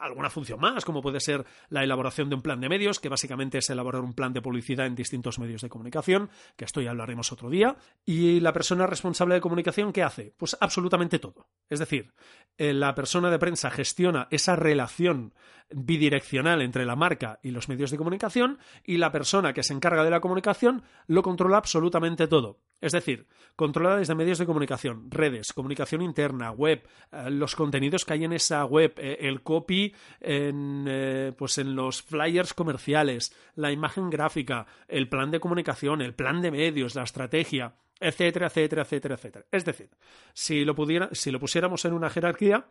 alguna 0.00 0.30
función 0.30 0.60
más, 0.60 0.84
como 0.84 1.02
puede 1.02 1.20
ser 1.20 1.44
la 1.68 1.84
elaboración 1.84 2.28
de 2.28 2.36
un 2.36 2.42
plan 2.42 2.60
de 2.60 2.68
medios, 2.68 3.00
que 3.00 3.08
básicamente 3.08 3.58
es 3.58 3.70
elaborar 3.70 4.02
un 4.02 4.14
plan 4.14 4.32
de 4.32 4.42
publicidad 4.42 4.86
en 4.86 4.94
distintos 4.94 5.38
medios 5.38 5.62
de 5.62 5.68
comunicación, 5.68 6.30
que 6.56 6.64
esto 6.64 6.80
ya 6.80 6.90
hablaremos 6.90 7.32
otro 7.32 7.50
día. 7.50 7.76
Y 8.04 8.40
la 8.40 8.52
persona 8.52 8.86
responsable 8.86 9.34
de 9.34 9.40
comunicación, 9.40 9.92
¿qué 9.92 10.02
hace? 10.02 10.34
Pues 10.36 10.56
absolutamente 10.60 11.18
todo. 11.18 11.48
Es 11.68 11.78
decir, 11.78 12.12
eh, 12.58 12.72
la 12.72 12.94
persona 12.94 13.30
de 13.30 13.38
prensa 13.38 13.70
gestiona 13.70 14.28
esa 14.30 14.56
relación 14.56 15.34
bidireccional 15.70 16.62
entre 16.62 16.84
la 16.84 16.96
marca 16.96 17.38
y 17.42 17.50
los 17.50 17.68
medios 17.68 17.90
de 17.90 17.96
comunicación 17.96 18.58
y 18.84 18.96
la 18.96 19.12
persona 19.12 19.52
que 19.52 19.62
se 19.62 19.72
encarga 19.72 20.04
de 20.04 20.10
la 20.10 20.20
comunicación 20.20 20.82
lo 21.06 21.22
controla 21.22 21.58
absolutamente 21.58 22.26
todo. 22.26 22.58
Es 22.80 22.92
decir, 22.92 23.26
controla 23.56 23.96
desde 23.96 24.14
medios 24.14 24.38
de 24.38 24.46
comunicación, 24.46 25.10
redes, 25.10 25.52
comunicación 25.52 26.00
interna, 26.00 26.50
web, 26.50 26.82
eh, 27.12 27.30
los 27.30 27.54
contenidos 27.54 28.04
que 28.04 28.14
hay 28.14 28.24
en 28.24 28.32
esa 28.32 28.64
web, 28.64 28.94
eh, 28.96 29.18
el 29.20 29.42
copy 29.42 29.94
en, 30.20 30.86
eh, 30.88 31.32
pues 31.36 31.58
en 31.58 31.74
los 31.74 32.02
flyers 32.02 32.54
comerciales, 32.54 33.36
la 33.54 33.70
imagen 33.70 34.08
gráfica, 34.08 34.66
el 34.88 35.08
plan 35.08 35.30
de 35.30 35.40
comunicación, 35.40 36.00
el 36.00 36.14
plan 36.14 36.40
de 36.40 36.50
medios, 36.50 36.94
la 36.94 37.02
estrategia, 37.02 37.74
etcétera, 38.00 38.46
etcétera, 38.46 38.82
etcétera, 38.82 39.14
etcétera. 39.16 39.46
Es 39.50 39.64
decir, 39.64 39.90
si 40.32 40.64
lo, 40.64 40.74
pudiera, 40.74 41.10
si 41.12 41.30
lo 41.30 41.38
pusiéramos 41.38 41.84
en 41.84 41.92
una 41.92 42.08
jerarquía, 42.08 42.66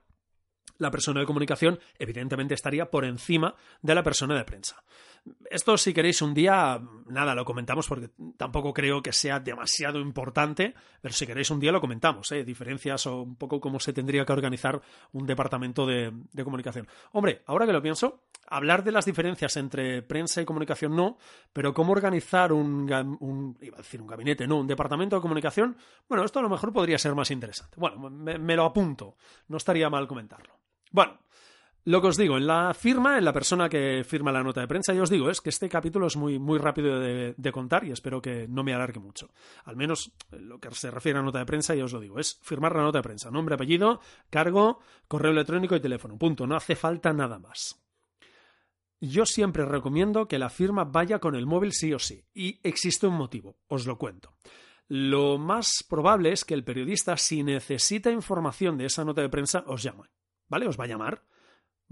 la 0.79 0.89
persona 0.89 1.19
de 1.19 1.25
comunicación 1.25 1.79
evidentemente 1.99 2.55
estaría 2.55 2.89
por 2.89 3.05
encima 3.05 3.53
de 3.81 3.95
la 3.95 4.03
persona 4.03 4.35
de 4.35 4.43
prensa. 4.43 4.83
Esto 5.49 5.77
si 5.77 5.93
queréis 5.93 6.21
un 6.21 6.33
día, 6.33 6.79
nada, 7.07 7.35
lo 7.35 7.43
comentamos 7.45 7.87
porque 7.87 8.09
tampoco 8.37 8.73
creo 8.73 9.01
que 9.01 9.11
sea 9.11 9.39
demasiado 9.39 9.99
importante, 9.99 10.73
pero 11.01 11.13
si 11.13 11.27
queréis 11.27 11.49
un 11.51 11.59
día 11.59 11.71
lo 11.71 11.81
comentamos, 11.81 12.31
¿eh? 12.31 12.43
diferencias 12.43 13.05
o 13.07 13.21
un 13.21 13.35
poco 13.35 13.59
cómo 13.59 13.79
se 13.79 13.93
tendría 13.93 14.25
que 14.25 14.33
organizar 14.33 14.81
un 15.11 15.25
departamento 15.25 15.85
de, 15.85 16.13
comunicación. 16.43 16.87
Hombre, 17.11 17.43
ahora 17.47 17.65
que 17.65 17.73
lo 17.73 17.81
pienso, 17.81 18.23
hablar 18.47 18.83
de 18.83 18.91
las 18.91 19.05
diferencias 19.05 19.57
entre 19.57 20.01
prensa 20.01 20.41
y 20.41 20.45
comunicación 20.45 20.95
no, 20.95 21.17
pero 21.51 21.73
cómo 21.73 21.91
organizar 21.91 22.53
un, 22.53 22.91
un 23.19 23.57
iba 23.61 23.77
a 23.77 23.81
decir 23.81 24.01
un 24.01 24.07
gabinete, 24.07 24.47
no, 24.47 24.57
un 24.57 24.67
departamento 24.67 25.15
de 25.15 25.21
comunicación, 25.21 25.75
bueno, 26.07 26.23
esto 26.23 26.39
a 26.39 26.44
lo 26.44 26.49
mejor 26.49 26.71
podría 26.71 26.97
ser 26.97 27.13
más 27.13 27.30
interesante. 27.31 27.75
Bueno, 27.77 28.09
me 28.09 28.56
lo 28.56 28.65
apunto, 28.65 29.18
no 29.47 29.57
estaría 29.57 29.89
mal 29.89 30.07
comentarlo. 30.07 30.59
Bueno, 30.91 31.19
lo 31.85 32.01
que 32.01 32.07
os 32.07 32.17
digo, 32.17 32.37
en 32.37 32.45
la 32.45 32.73
firma, 32.73 33.17
en 33.17 33.25
la 33.25 33.33
persona 33.33 33.69
que 33.69 34.03
firma 34.03 34.31
la 34.31 34.43
nota 34.43 34.61
de 34.61 34.67
prensa, 34.67 34.93
ya 34.93 35.01
os 35.01 35.09
digo, 35.09 35.29
es 35.29 35.41
que 35.41 35.49
este 35.49 35.69
capítulo 35.69 36.07
es 36.07 36.17
muy, 36.17 36.37
muy 36.37 36.59
rápido 36.59 36.99
de, 36.99 37.51
contar 37.51 37.83
y 37.85 37.91
espero 37.91 38.21
que 38.21 38.47
no 38.47 38.63
me 38.63 38.73
alargue 38.73 38.99
mucho. 38.99 39.31
Al 39.63 39.75
menos 39.75 40.11
lo 40.29 40.59
que 40.59 40.69
se 40.71 40.91
refiere 40.91 41.17
a 41.17 41.21
nota 41.21 41.39
de 41.39 41.45
prensa, 41.45 41.73
ya 41.73 41.85
os 41.85 41.93
lo 41.93 41.99
digo, 41.99 42.19
es 42.19 42.37
firmar 42.43 42.75
la 42.75 42.83
nota 42.83 42.99
de 42.99 43.03
prensa. 43.03 43.31
Nombre, 43.31 43.55
apellido, 43.55 44.01
cargo, 44.29 44.79
correo 45.07 45.31
electrónico 45.31 45.75
y 45.75 45.79
teléfono. 45.79 46.17
Punto. 46.17 46.45
No 46.45 46.55
hace 46.55 46.75
falta 46.75 47.13
nada 47.13 47.39
más. 47.39 47.81
Yo 49.01 49.25
siempre 49.25 49.65
recomiendo 49.65 50.27
que 50.27 50.37
la 50.37 50.49
firma 50.49 50.83
vaya 50.83 51.19
con 51.19 51.33
el 51.35 51.45
móvil 51.45 51.71
sí 51.71 51.93
o 51.93 51.99
sí. 51.99 52.25
Y 52.33 52.59
existe 52.61 53.07
un 53.07 53.15
motivo, 53.15 53.57
os 53.67 53.87
lo 53.87 53.97
cuento. 53.97 54.35
Lo 54.89 55.37
más 55.37 55.85
probable 55.87 56.33
es 56.33 56.43
que 56.43 56.53
el 56.53 56.63
periodista, 56.63 57.15
si 57.15 57.41
necesita 57.41 58.11
información 58.11 58.77
de 58.77 58.85
esa 58.85 59.05
nota 59.05 59.21
de 59.21 59.29
prensa, 59.29 59.63
os 59.65 59.81
llame. 59.81 60.03
¿Vale? 60.49 60.68
Os 60.68 60.79
va 60.79 60.83
a 60.83 60.87
llamar 60.87 61.23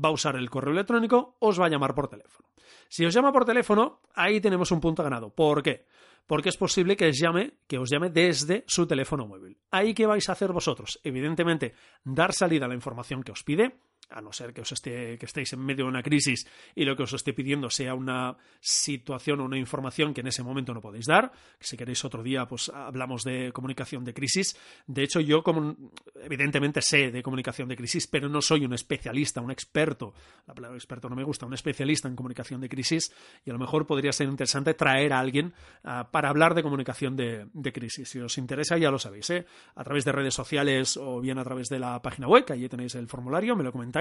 va 0.03 0.09
a 0.09 0.11
usar 0.11 0.35
el 0.35 0.49
correo 0.49 0.73
electrónico, 0.73 1.37
os 1.39 1.59
va 1.59 1.65
a 1.65 1.69
llamar 1.69 1.95
por 1.95 2.07
teléfono. 2.07 2.49
Si 2.87 3.05
os 3.05 3.13
llama 3.13 3.31
por 3.31 3.45
teléfono, 3.45 4.01
ahí 4.13 4.39
tenemos 4.39 4.71
un 4.71 4.79
punto 4.79 5.03
ganado. 5.03 5.29
¿Por 5.29 5.63
qué? 5.63 5.85
Porque 6.25 6.49
es 6.49 6.57
posible 6.57 6.95
que 6.95 7.07
os 7.07 7.17
llame, 7.17 7.53
que 7.67 7.77
os 7.77 7.89
llame 7.89 8.09
desde 8.09 8.63
su 8.67 8.85
teléfono 8.85 9.27
móvil. 9.27 9.57
Ahí 9.71 9.93
qué 9.93 10.05
vais 10.05 10.27
a 10.29 10.33
hacer 10.33 10.51
vosotros? 10.51 10.99
Evidentemente, 11.03 11.73
dar 12.03 12.33
salida 12.33 12.65
a 12.65 12.67
la 12.67 12.75
información 12.75 13.23
que 13.23 13.31
os 13.31 13.43
pide, 13.43 13.77
a 14.09 14.21
no 14.21 14.31
ser 14.31 14.53
que 14.53 14.61
os 14.61 14.71
esté, 14.71 15.17
que 15.17 15.25
estéis 15.25 15.53
en 15.53 15.59
medio 15.59 15.85
de 15.85 15.89
una 15.89 16.03
crisis 16.03 16.47
y 16.75 16.85
lo 16.85 16.95
que 16.95 17.03
os 17.03 17.13
esté 17.13 17.33
pidiendo 17.33 17.69
sea 17.69 17.93
una 17.93 18.37
situación 18.59 19.41
o 19.41 19.45
una 19.45 19.57
información 19.57 20.13
que 20.13 20.21
en 20.21 20.27
ese 20.27 20.43
momento 20.43 20.73
no 20.73 20.81
podéis 20.81 21.05
dar. 21.05 21.31
Si 21.59 21.75
queréis 21.75 22.03
otro 22.05 22.23
día, 22.23 22.45
pues 22.47 22.69
hablamos 22.69 23.23
de 23.23 23.51
comunicación 23.51 24.05
de 24.05 24.13
crisis. 24.13 24.57
De 24.85 25.03
hecho, 25.03 25.19
yo 25.19 25.43
como 25.43 25.75
evidentemente 26.21 26.81
sé 26.81 27.11
de 27.11 27.21
comunicación 27.21 27.67
de 27.67 27.75
crisis, 27.75 28.07
pero 28.07 28.29
no 28.29 28.41
soy 28.41 28.65
un 28.65 28.73
especialista, 28.73 29.41
un 29.41 29.51
experto. 29.51 30.13
La 30.47 30.53
palabra 30.53 30.77
experto 30.77 31.09
no 31.09 31.15
me 31.15 31.23
gusta, 31.23 31.45
un 31.45 31.53
especialista 31.53 32.07
en 32.07 32.15
comunicación 32.15 32.61
de 32.61 32.69
crisis. 32.69 33.11
Y 33.45 33.49
a 33.49 33.53
lo 33.53 33.59
mejor 33.59 33.85
podría 33.85 34.11
ser 34.11 34.29
interesante 34.29 34.73
traer 34.73 35.13
a 35.13 35.19
alguien 35.19 35.53
ah, 35.83 36.09
para 36.11 36.29
hablar 36.29 36.55
de 36.55 36.63
comunicación 36.63 37.15
de, 37.15 37.47
crisis. 37.73 38.09
Si 38.09 38.19
os 38.19 38.37
interesa, 38.37 38.77
ya 38.77 38.89
lo 38.89 38.97
sabéis, 38.97 39.29
¿eh? 39.29 39.45
a 39.75 39.83
través 39.83 40.05
de 40.05 40.13
redes 40.13 40.33
sociales 40.33 40.95
o 40.95 41.19
bien 41.19 41.37
a 41.37 41.43
través 41.43 41.67
de 41.67 41.79
la 41.79 42.01
página 42.01 42.27
web, 42.27 42.45
que 42.45 42.53
allí 42.53 42.69
tenéis 42.69 42.95
el 42.95 43.07
formulario, 43.07 43.55
me 43.57 43.63
lo 43.63 43.73
comentáis 43.73 43.96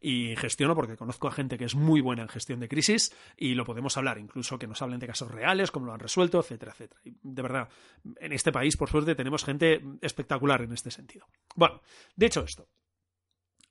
y 0.00 0.36
gestiono 0.36 0.74
porque 0.74 0.96
conozco 0.96 1.28
a 1.28 1.32
gente 1.32 1.58
que 1.58 1.64
es 1.64 1.74
muy 1.74 2.00
buena 2.00 2.22
en 2.22 2.28
gestión 2.28 2.60
de 2.60 2.68
crisis 2.68 3.14
y 3.36 3.54
lo 3.54 3.64
podemos 3.64 3.96
hablar, 3.96 4.18
incluso 4.18 4.58
que 4.58 4.66
nos 4.66 4.80
hablen 4.82 5.00
de 5.00 5.06
casos 5.06 5.30
reales, 5.30 5.70
cómo 5.70 5.86
lo 5.86 5.92
han 5.92 6.00
resuelto, 6.00 6.40
etcétera, 6.40 6.72
etcétera. 6.72 7.00
Y 7.04 7.16
de 7.22 7.42
verdad, 7.42 7.68
en 8.20 8.32
este 8.32 8.52
país, 8.52 8.76
por 8.76 8.88
suerte, 8.88 9.14
tenemos 9.14 9.44
gente 9.44 9.82
espectacular 10.00 10.62
en 10.62 10.72
este 10.72 10.90
sentido. 10.90 11.26
Bueno, 11.54 11.80
dicho 12.14 12.42
esto, 12.42 12.68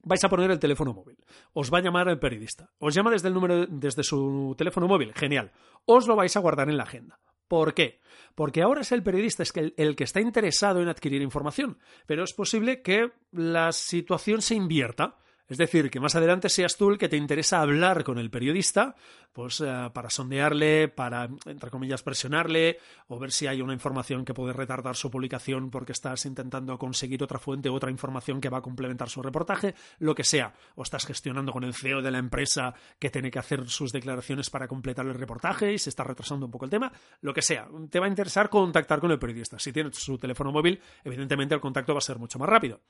vais 0.04 0.24
a 0.24 0.30
poner 0.30 0.52
el 0.52 0.60
teléfono 0.60 0.94
móvil. 0.94 1.18
Os 1.54 1.74
va 1.74 1.80
a 1.80 1.82
llamar 1.82 2.08
el 2.08 2.20
periodista. 2.20 2.72
Os 2.80 2.94
llama 2.94 3.12
desde 3.12 3.28
el 3.28 3.34
número 3.34 3.66
desde 3.66 4.04
su 4.04 4.56
teléfono 4.58 4.88
móvil. 4.88 5.14
Genial. 5.14 5.52
Os 5.86 6.08
lo 6.08 6.16
vais 6.16 6.36
a 6.36 6.40
guardar 6.40 6.70
en 6.70 6.78
la 6.78 6.84
agenda. 6.84 7.20
¿Por 7.48 7.74
qué? 7.74 8.00
Porque 8.34 8.62
ahora 8.62 8.82
es 8.82 8.92
el 8.92 9.04
periodista 9.04 9.44
es 9.44 9.52
que 9.52 9.74
el, 9.78 9.96
que 9.96 10.04
está 10.04 10.20
interesado 10.20 10.82
en 10.82 10.90
adquirir 10.90 11.22
información, 11.22 11.78
pero 12.06 12.24
es 12.24 12.34
posible 12.34 12.82
que 12.82 13.12
la 13.32 13.72
situación 13.72 14.42
se 14.42 14.56
invierta. 14.56 15.18
Es 15.48 15.60
decir, 15.60 15.92
que 15.92 16.00
más 16.00 16.16
adelante 16.16 16.50
seas 16.50 16.76
tú 16.76 16.90
el 16.90 16.98
que 16.98 17.08
te 17.08 17.18
interesa 17.18 17.62
hablar 17.62 18.04
con 18.04 18.18
el 18.18 18.32
periodista, 18.32 18.96
pues 19.32 19.62
eh, 19.62 19.90
para 19.94 20.10
sondearle, 20.10 20.88
para, 20.88 21.30
entre 21.46 21.70
comillas, 21.70 22.02
presionarle, 22.02 22.80
o 23.10 23.20
ver 23.20 23.32
si 23.32 23.46
hay 23.46 23.62
una 23.62 23.74
información 23.74 24.26
que 24.26 24.34
puede 24.34 24.54
retardar 24.54 24.96
su 24.96 25.12
publicación 25.12 25.70
porque 25.70 25.92
estás 25.92 26.26
intentando 26.26 26.80
conseguir 26.80 27.24
otra 27.24 27.38
fuente, 27.38 27.70
otra 27.70 27.92
información 27.92 28.42
que 28.42 28.50
va 28.50 28.58
a 28.58 28.62
complementar 28.62 29.08
su 29.10 29.22
reportaje, 29.22 29.76
lo 30.00 30.16
que 30.16 30.24
sea. 30.24 30.52
O 30.76 30.82
estás 30.82 31.06
gestionando 31.06 31.52
con 31.52 31.64
el 31.64 31.76
CEO 31.76 32.02
de 32.02 32.10
la 32.10 32.18
empresa 32.18 32.74
que 32.98 33.12
tiene 33.12 33.30
que 33.30 33.38
hacer 33.38 33.70
sus 33.70 33.92
declaraciones 33.92 34.50
para 34.50 34.68
completar 34.68 35.06
el 35.06 35.14
reportaje 35.14 35.74
y 35.74 35.78
se 35.78 35.90
está 35.92 36.04
retrasando 36.04 36.48
un 36.48 36.52
poco 36.52 36.66
el 36.66 36.72
tema, 36.72 36.92
lo 37.22 37.34
que 37.36 37.44
sea. 37.44 37.68
Te 37.92 38.00
va 38.00 38.08
a 38.08 38.10
interesar 38.10 38.50
contactar 38.50 39.00
con 39.00 39.12
el 39.12 39.20
periodista. 39.20 39.60
Si 39.60 39.72
tienes 39.72 39.96
su 39.96 40.18
teléfono 40.18 40.52
móvil, 40.52 40.82
evidentemente 41.04 41.54
el 41.54 41.62
contacto 41.62 41.94
va 41.94 42.00
a 42.00 42.02
ser 42.02 42.18
mucho 42.18 42.40
más 42.40 42.50
rápido 42.50 42.82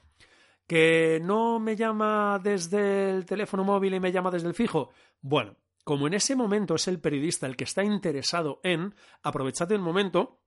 que 0.67 1.19
no 1.23 1.59
me 1.59 1.75
llama 1.75 2.39
desde 2.43 3.11
el 3.11 3.25
teléfono 3.25 3.63
móvil 3.63 3.93
y 3.93 3.99
me 3.99 4.11
llama 4.11 4.31
desde 4.31 4.47
el 4.47 4.55
fijo. 4.55 4.91
Bueno, 5.21 5.55
como 5.83 6.07
en 6.07 6.15
ese 6.15 6.35
momento 6.35 6.75
es 6.75 6.87
el 6.87 6.99
periodista 6.99 7.45
el 7.45 7.55
que 7.55 7.65
está 7.65 7.83
interesado 7.83 8.59
en, 8.63 8.95
aprovechad 9.21 9.71
el 9.71 9.79
momento 9.79 10.39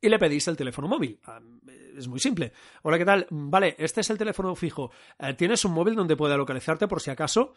y 0.00 0.08
le 0.08 0.18
pedís 0.18 0.48
el 0.48 0.56
teléfono 0.56 0.88
móvil. 0.88 1.20
Ah, 1.24 1.40
es 1.96 2.08
muy 2.08 2.18
simple. 2.18 2.52
Hola, 2.82 2.98
¿qué 2.98 3.04
tal? 3.04 3.26
Vale, 3.30 3.76
este 3.78 4.00
es 4.00 4.10
el 4.10 4.18
teléfono 4.18 4.54
fijo. 4.54 4.90
Eh, 5.18 5.34
¿Tienes 5.34 5.64
un 5.64 5.72
móvil 5.72 5.94
donde 5.94 6.16
pueda 6.16 6.36
localizarte 6.36 6.88
por 6.88 7.00
si 7.00 7.10
acaso? 7.10 7.54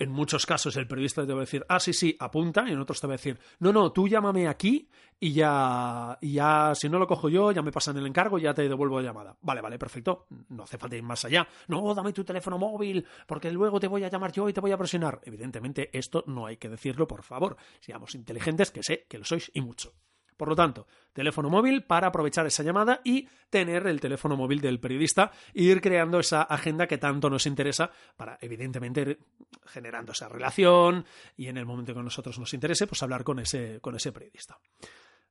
En 0.00 0.10
muchos 0.10 0.46
casos 0.46 0.74
el 0.76 0.88
periodista 0.88 1.26
te 1.26 1.32
va 1.32 1.40
a 1.40 1.42
decir, 1.42 1.64
ah, 1.68 1.78
sí, 1.78 1.92
sí, 1.92 2.16
apunta, 2.18 2.64
y 2.66 2.72
en 2.72 2.80
otros 2.80 3.00
te 3.00 3.06
va 3.06 3.12
a 3.12 3.18
decir, 3.18 3.38
no, 3.58 3.70
no, 3.70 3.92
tú 3.92 4.08
llámame 4.08 4.48
aquí 4.48 4.88
y 5.20 5.34
ya, 5.34 6.18
ya, 6.22 6.74
si 6.74 6.88
no 6.88 6.98
lo 6.98 7.06
cojo 7.06 7.28
yo, 7.28 7.52
ya 7.52 7.60
me 7.60 7.70
pasan 7.70 7.98
el 7.98 8.06
encargo 8.06 8.38
y 8.38 8.42
ya 8.42 8.54
te 8.54 8.66
devuelvo 8.66 8.98
la 8.98 9.06
llamada. 9.06 9.36
Vale, 9.42 9.60
vale, 9.60 9.78
perfecto, 9.78 10.26
no 10.48 10.62
hace 10.62 10.78
falta 10.78 10.96
ir 10.96 11.02
más 11.02 11.24
allá. 11.26 11.46
No, 11.68 11.94
dame 11.94 12.14
tu 12.14 12.24
teléfono 12.24 12.58
móvil, 12.58 13.06
porque 13.26 13.52
luego 13.52 13.78
te 13.78 13.88
voy 13.88 14.02
a 14.02 14.08
llamar 14.08 14.32
yo 14.32 14.48
y 14.48 14.54
te 14.54 14.60
voy 14.60 14.72
a 14.72 14.78
presionar. 14.78 15.20
Evidentemente, 15.22 15.90
esto 15.92 16.24
no 16.26 16.46
hay 16.46 16.56
que 16.56 16.70
decirlo, 16.70 17.06
por 17.06 17.22
favor. 17.22 17.58
Seamos 17.80 18.14
inteligentes, 18.14 18.70
que 18.70 18.82
sé 18.82 19.04
que 19.06 19.18
lo 19.18 19.24
sois 19.24 19.50
y 19.52 19.60
mucho. 19.60 19.92
Por 20.40 20.48
lo 20.48 20.56
tanto, 20.56 20.86
teléfono 21.12 21.50
móvil 21.50 21.82
para 21.82 22.06
aprovechar 22.06 22.46
esa 22.46 22.62
llamada 22.62 23.02
y 23.04 23.28
tener 23.50 23.86
el 23.86 24.00
teléfono 24.00 24.38
móvil 24.38 24.62
del 24.62 24.80
periodista 24.80 25.30
e 25.52 25.64
ir 25.64 25.82
creando 25.82 26.18
esa 26.18 26.44
agenda 26.44 26.86
que 26.86 26.96
tanto 26.96 27.28
nos 27.28 27.44
interesa 27.44 27.90
para, 28.16 28.38
evidentemente, 28.40 29.18
generando 29.66 30.12
esa 30.12 30.30
relación 30.30 31.04
y 31.36 31.48
en 31.48 31.58
el 31.58 31.66
momento 31.66 31.92
que 31.92 32.00
a 32.00 32.02
nosotros 32.02 32.38
nos 32.38 32.54
interese, 32.54 32.86
pues 32.86 33.02
hablar 33.02 33.22
con 33.22 33.38
ese, 33.38 33.80
con 33.82 33.96
ese 33.96 34.12
periodista. 34.12 34.58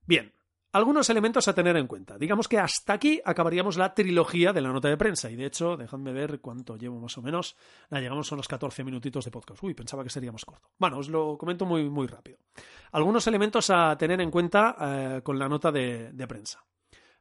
Bien, 0.06 0.32
algunos 0.72 1.10
elementos 1.10 1.48
a 1.48 1.54
tener 1.54 1.78
en 1.78 1.88
cuenta. 1.88 2.18
Digamos 2.18 2.48
que 2.48 2.60
hasta 2.60 2.94
aquí 2.94 3.22
acabaríamos 3.24 3.78
la 3.78 3.94
trilogía 3.94 4.54
de 4.54 4.62
la 4.62 4.72
nota 4.72 4.88
de 4.88 4.98
prensa. 4.98 5.30
Y 5.30 5.36
de 5.36 5.46
hecho, 5.46 5.78
dejadme 5.78 6.14
ver 6.14 6.40
cuánto 6.42 6.78
llevo 6.78 7.00
más 7.00 7.18
o 7.18 7.22
menos. 7.22 7.56
Llegamos 7.90 8.32
a 8.32 8.36
unos 8.36 8.48
14 8.48 8.84
minutitos 8.84 9.26
de 9.26 9.32
podcast. 9.32 9.64
Uy, 9.64 9.74
pensaba 9.74 10.04
que 10.04 10.10
sería 10.10 10.32
más 10.32 10.46
corto. 10.46 10.70
Bueno, 10.78 11.00
os 11.00 11.10
lo 11.10 11.38
comento 11.38 11.66
muy, 11.66 11.90
muy 11.90 12.08
rápido. 12.08 12.38
Algunos 12.92 13.26
elementos 13.28 13.70
a 13.70 13.98
tener 13.98 14.22
en 14.22 14.32
cuenta 14.32 14.76
eh, 14.80 15.22
con 15.24 15.40
la 15.40 15.50
nota 15.50 15.72
de 15.72 16.26
prensa. 16.28 16.64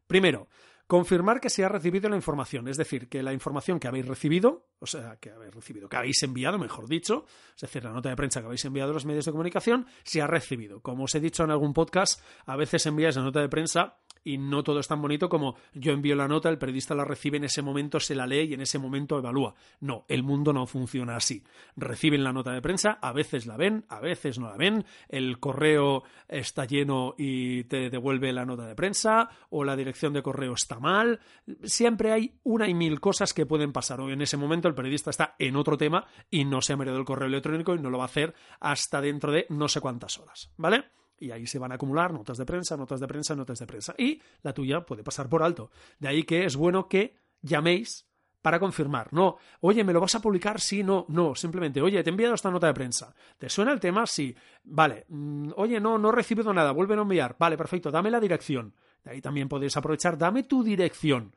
Primero, 0.08 0.48
confirmar 0.88 1.40
que 1.40 1.50
se 1.50 1.64
ha 1.64 1.68
recibido 1.68 2.08
la 2.08 2.16
información, 2.16 2.66
es 2.66 2.78
decir, 2.78 3.08
que 3.08 3.22
la 3.22 3.34
información 3.34 3.78
que 3.78 3.88
habéis 3.88 4.08
recibido, 4.08 4.66
o 4.80 4.86
sea, 4.86 5.18
que 5.20 5.30
habéis 5.30 5.54
recibido, 5.54 5.86
que 5.88 5.98
habéis 5.98 6.22
enviado, 6.22 6.58
mejor 6.58 6.88
dicho, 6.88 7.26
es 7.54 7.60
decir, 7.60 7.84
la 7.84 7.92
nota 7.92 8.08
de 8.08 8.16
prensa 8.16 8.40
que 8.40 8.46
habéis 8.46 8.64
enviado 8.64 8.90
a 8.90 8.94
los 8.94 9.04
medios 9.04 9.26
de 9.26 9.32
comunicación, 9.32 9.86
se 10.02 10.22
ha 10.22 10.26
recibido. 10.26 10.80
Como 10.80 11.04
os 11.04 11.14
he 11.14 11.20
dicho 11.20 11.44
en 11.44 11.50
algún 11.50 11.74
podcast, 11.74 12.22
a 12.46 12.56
veces 12.56 12.86
enviáis 12.86 13.16
la 13.16 13.22
nota 13.22 13.40
de 13.40 13.50
prensa 13.50 13.98
y 14.24 14.38
no 14.38 14.62
todo 14.62 14.80
es 14.80 14.88
tan 14.88 15.00
bonito 15.00 15.28
como 15.28 15.56
yo 15.74 15.92
envío 15.92 16.14
la 16.14 16.28
nota, 16.28 16.48
el 16.48 16.58
periodista 16.58 16.94
la 16.94 17.04
recibe 17.04 17.36
en 17.36 17.44
ese 17.44 17.62
momento, 17.62 18.00
se 18.00 18.14
la 18.14 18.26
lee 18.26 18.48
y 18.50 18.54
en 18.54 18.60
ese 18.60 18.78
momento 18.78 19.18
evalúa. 19.18 19.54
No, 19.80 20.04
el 20.08 20.22
mundo 20.22 20.52
no 20.52 20.66
funciona 20.66 21.16
así. 21.16 21.44
Reciben 21.76 22.24
la 22.24 22.32
nota 22.32 22.52
de 22.52 22.62
prensa, 22.62 22.98
a 23.00 23.12
veces 23.12 23.46
la 23.46 23.56
ven, 23.56 23.84
a 23.88 24.00
veces 24.00 24.38
no 24.38 24.48
la 24.48 24.56
ven, 24.56 24.84
el 25.08 25.38
correo 25.38 26.02
está 26.28 26.64
lleno 26.64 27.14
y 27.16 27.64
te 27.64 27.90
devuelve 27.90 28.32
la 28.32 28.44
nota 28.44 28.66
de 28.66 28.74
prensa, 28.74 29.28
o 29.50 29.64
la 29.64 29.76
dirección 29.76 30.12
de 30.12 30.22
correo 30.22 30.54
está 30.54 30.78
mal. 30.78 31.20
Siempre 31.62 32.12
hay 32.12 32.34
una 32.44 32.68
y 32.68 32.74
mil 32.74 33.00
cosas 33.00 33.32
que 33.32 33.46
pueden 33.46 33.72
pasar. 33.72 34.00
O 34.00 34.10
en 34.10 34.22
ese 34.22 34.36
momento 34.36 34.68
el 34.68 34.74
periodista 34.74 35.10
está 35.10 35.34
en 35.38 35.56
otro 35.56 35.76
tema 35.76 36.06
y 36.30 36.44
no 36.44 36.60
se 36.60 36.72
ha 36.72 36.76
mirado 36.76 36.98
el 36.98 37.04
correo 37.04 37.28
electrónico 37.28 37.74
y 37.74 37.78
no 37.78 37.90
lo 37.90 37.98
va 37.98 38.04
a 38.04 38.06
hacer 38.06 38.34
hasta 38.60 39.00
dentro 39.00 39.32
de 39.32 39.46
no 39.48 39.68
sé 39.68 39.80
cuántas 39.80 40.18
horas. 40.18 40.50
¿Vale? 40.56 40.84
Y 41.18 41.30
ahí 41.30 41.46
se 41.46 41.58
van 41.58 41.72
a 41.72 41.76
acumular 41.76 42.12
notas 42.12 42.38
de 42.38 42.46
prensa, 42.46 42.76
notas 42.76 43.00
de 43.00 43.08
prensa, 43.08 43.34
notas 43.34 43.58
de 43.58 43.66
prensa. 43.66 43.94
Y 43.98 44.20
la 44.42 44.52
tuya 44.52 44.80
puede 44.82 45.02
pasar 45.02 45.28
por 45.28 45.42
alto. 45.42 45.70
De 45.98 46.08
ahí 46.08 46.22
que 46.22 46.44
es 46.44 46.56
bueno 46.56 46.88
que 46.88 47.16
llaméis 47.42 48.06
para 48.42 48.60
confirmar. 48.60 49.12
No, 49.12 49.36
oye, 49.60 49.84
¿me 49.84 49.92
lo 49.92 50.00
vas 50.00 50.14
a 50.14 50.20
publicar? 50.20 50.60
Sí, 50.60 50.82
no, 50.82 51.06
no. 51.08 51.34
Simplemente, 51.34 51.82
oye, 51.82 52.02
te 52.02 52.10
he 52.10 52.12
enviado 52.12 52.34
esta 52.34 52.50
nota 52.50 52.68
de 52.68 52.74
prensa. 52.74 53.14
¿Te 53.36 53.48
suena 53.48 53.72
el 53.72 53.80
tema? 53.80 54.06
Sí. 54.06 54.34
Vale. 54.64 55.06
Mm, 55.08 55.50
oye, 55.56 55.80
no, 55.80 55.98
no 55.98 56.10
he 56.10 56.12
recibido 56.12 56.52
nada. 56.54 56.72
Vuelve 56.72 56.94
a 56.94 57.00
enviar. 57.00 57.36
Vale, 57.38 57.56
perfecto. 57.56 57.90
Dame 57.90 58.10
la 58.10 58.20
dirección. 58.20 58.74
De 59.02 59.10
ahí 59.10 59.20
también 59.20 59.48
podéis 59.48 59.76
aprovechar. 59.76 60.16
Dame 60.16 60.44
tu 60.44 60.62
dirección 60.62 61.34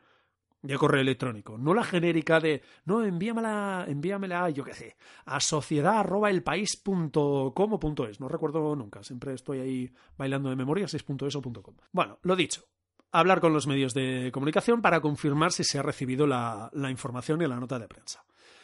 de 0.61 0.77
correo 0.77 1.01
electrónico, 1.01 1.57
no 1.57 1.73
la 1.73 1.83
genérica 1.83 2.39
de, 2.39 2.61
no, 2.85 3.03
envíamela, 3.03 3.85
envíamela, 3.87 4.49
yo 4.51 4.63
qué 4.63 4.73
sé, 4.73 4.95
a 5.25 5.39
sociedad 5.39 5.99
arroba 5.99 6.29
el 6.29 6.43
país 6.43 6.77
punto 6.77 7.51
com 7.55 7.79
punto 7.79 8.07
es, 8.07 8.19
no 8.19 8.27
recuerdo 8.27 8.75
nunca, 8.75 9.03
siempre 9.03 9.33
estoy 9.33 9.59
ahí 9.59 9.93
bailando 10.17 10.49
de 10.49 10.55
memoria, 10.55 10.87
si 10.87 10.97
es 10.97 11.03
punto 11.03 11.25
es 11.25 11.35
o 11.35 11.41
punto 11.41 11.63
com. 11.63 11.75
Bueno, 11.91 12.19
lo 12.21 12.35
dicho, 12.35 12.63
hablar 13.11 13.41
con 13.41 13.53
los 13.53 13.65
medios 13.65 13.93
de 13.93 14.29
comunicación 14.31 14.81
para 14.81 15.01
confirmar 15.01 15.51
si 15.51 15.63
se 15.63 15.79
ha 15.79 15.83
recibido 15.83 16.27
la, 16.27 16.69
la 16.73 16.91
información 16.91 17.41
y 17.41 17.47
la 17.47 17.59
nota 17.59 17.79
de 17.79 17.87
prensa. 17.87 18.23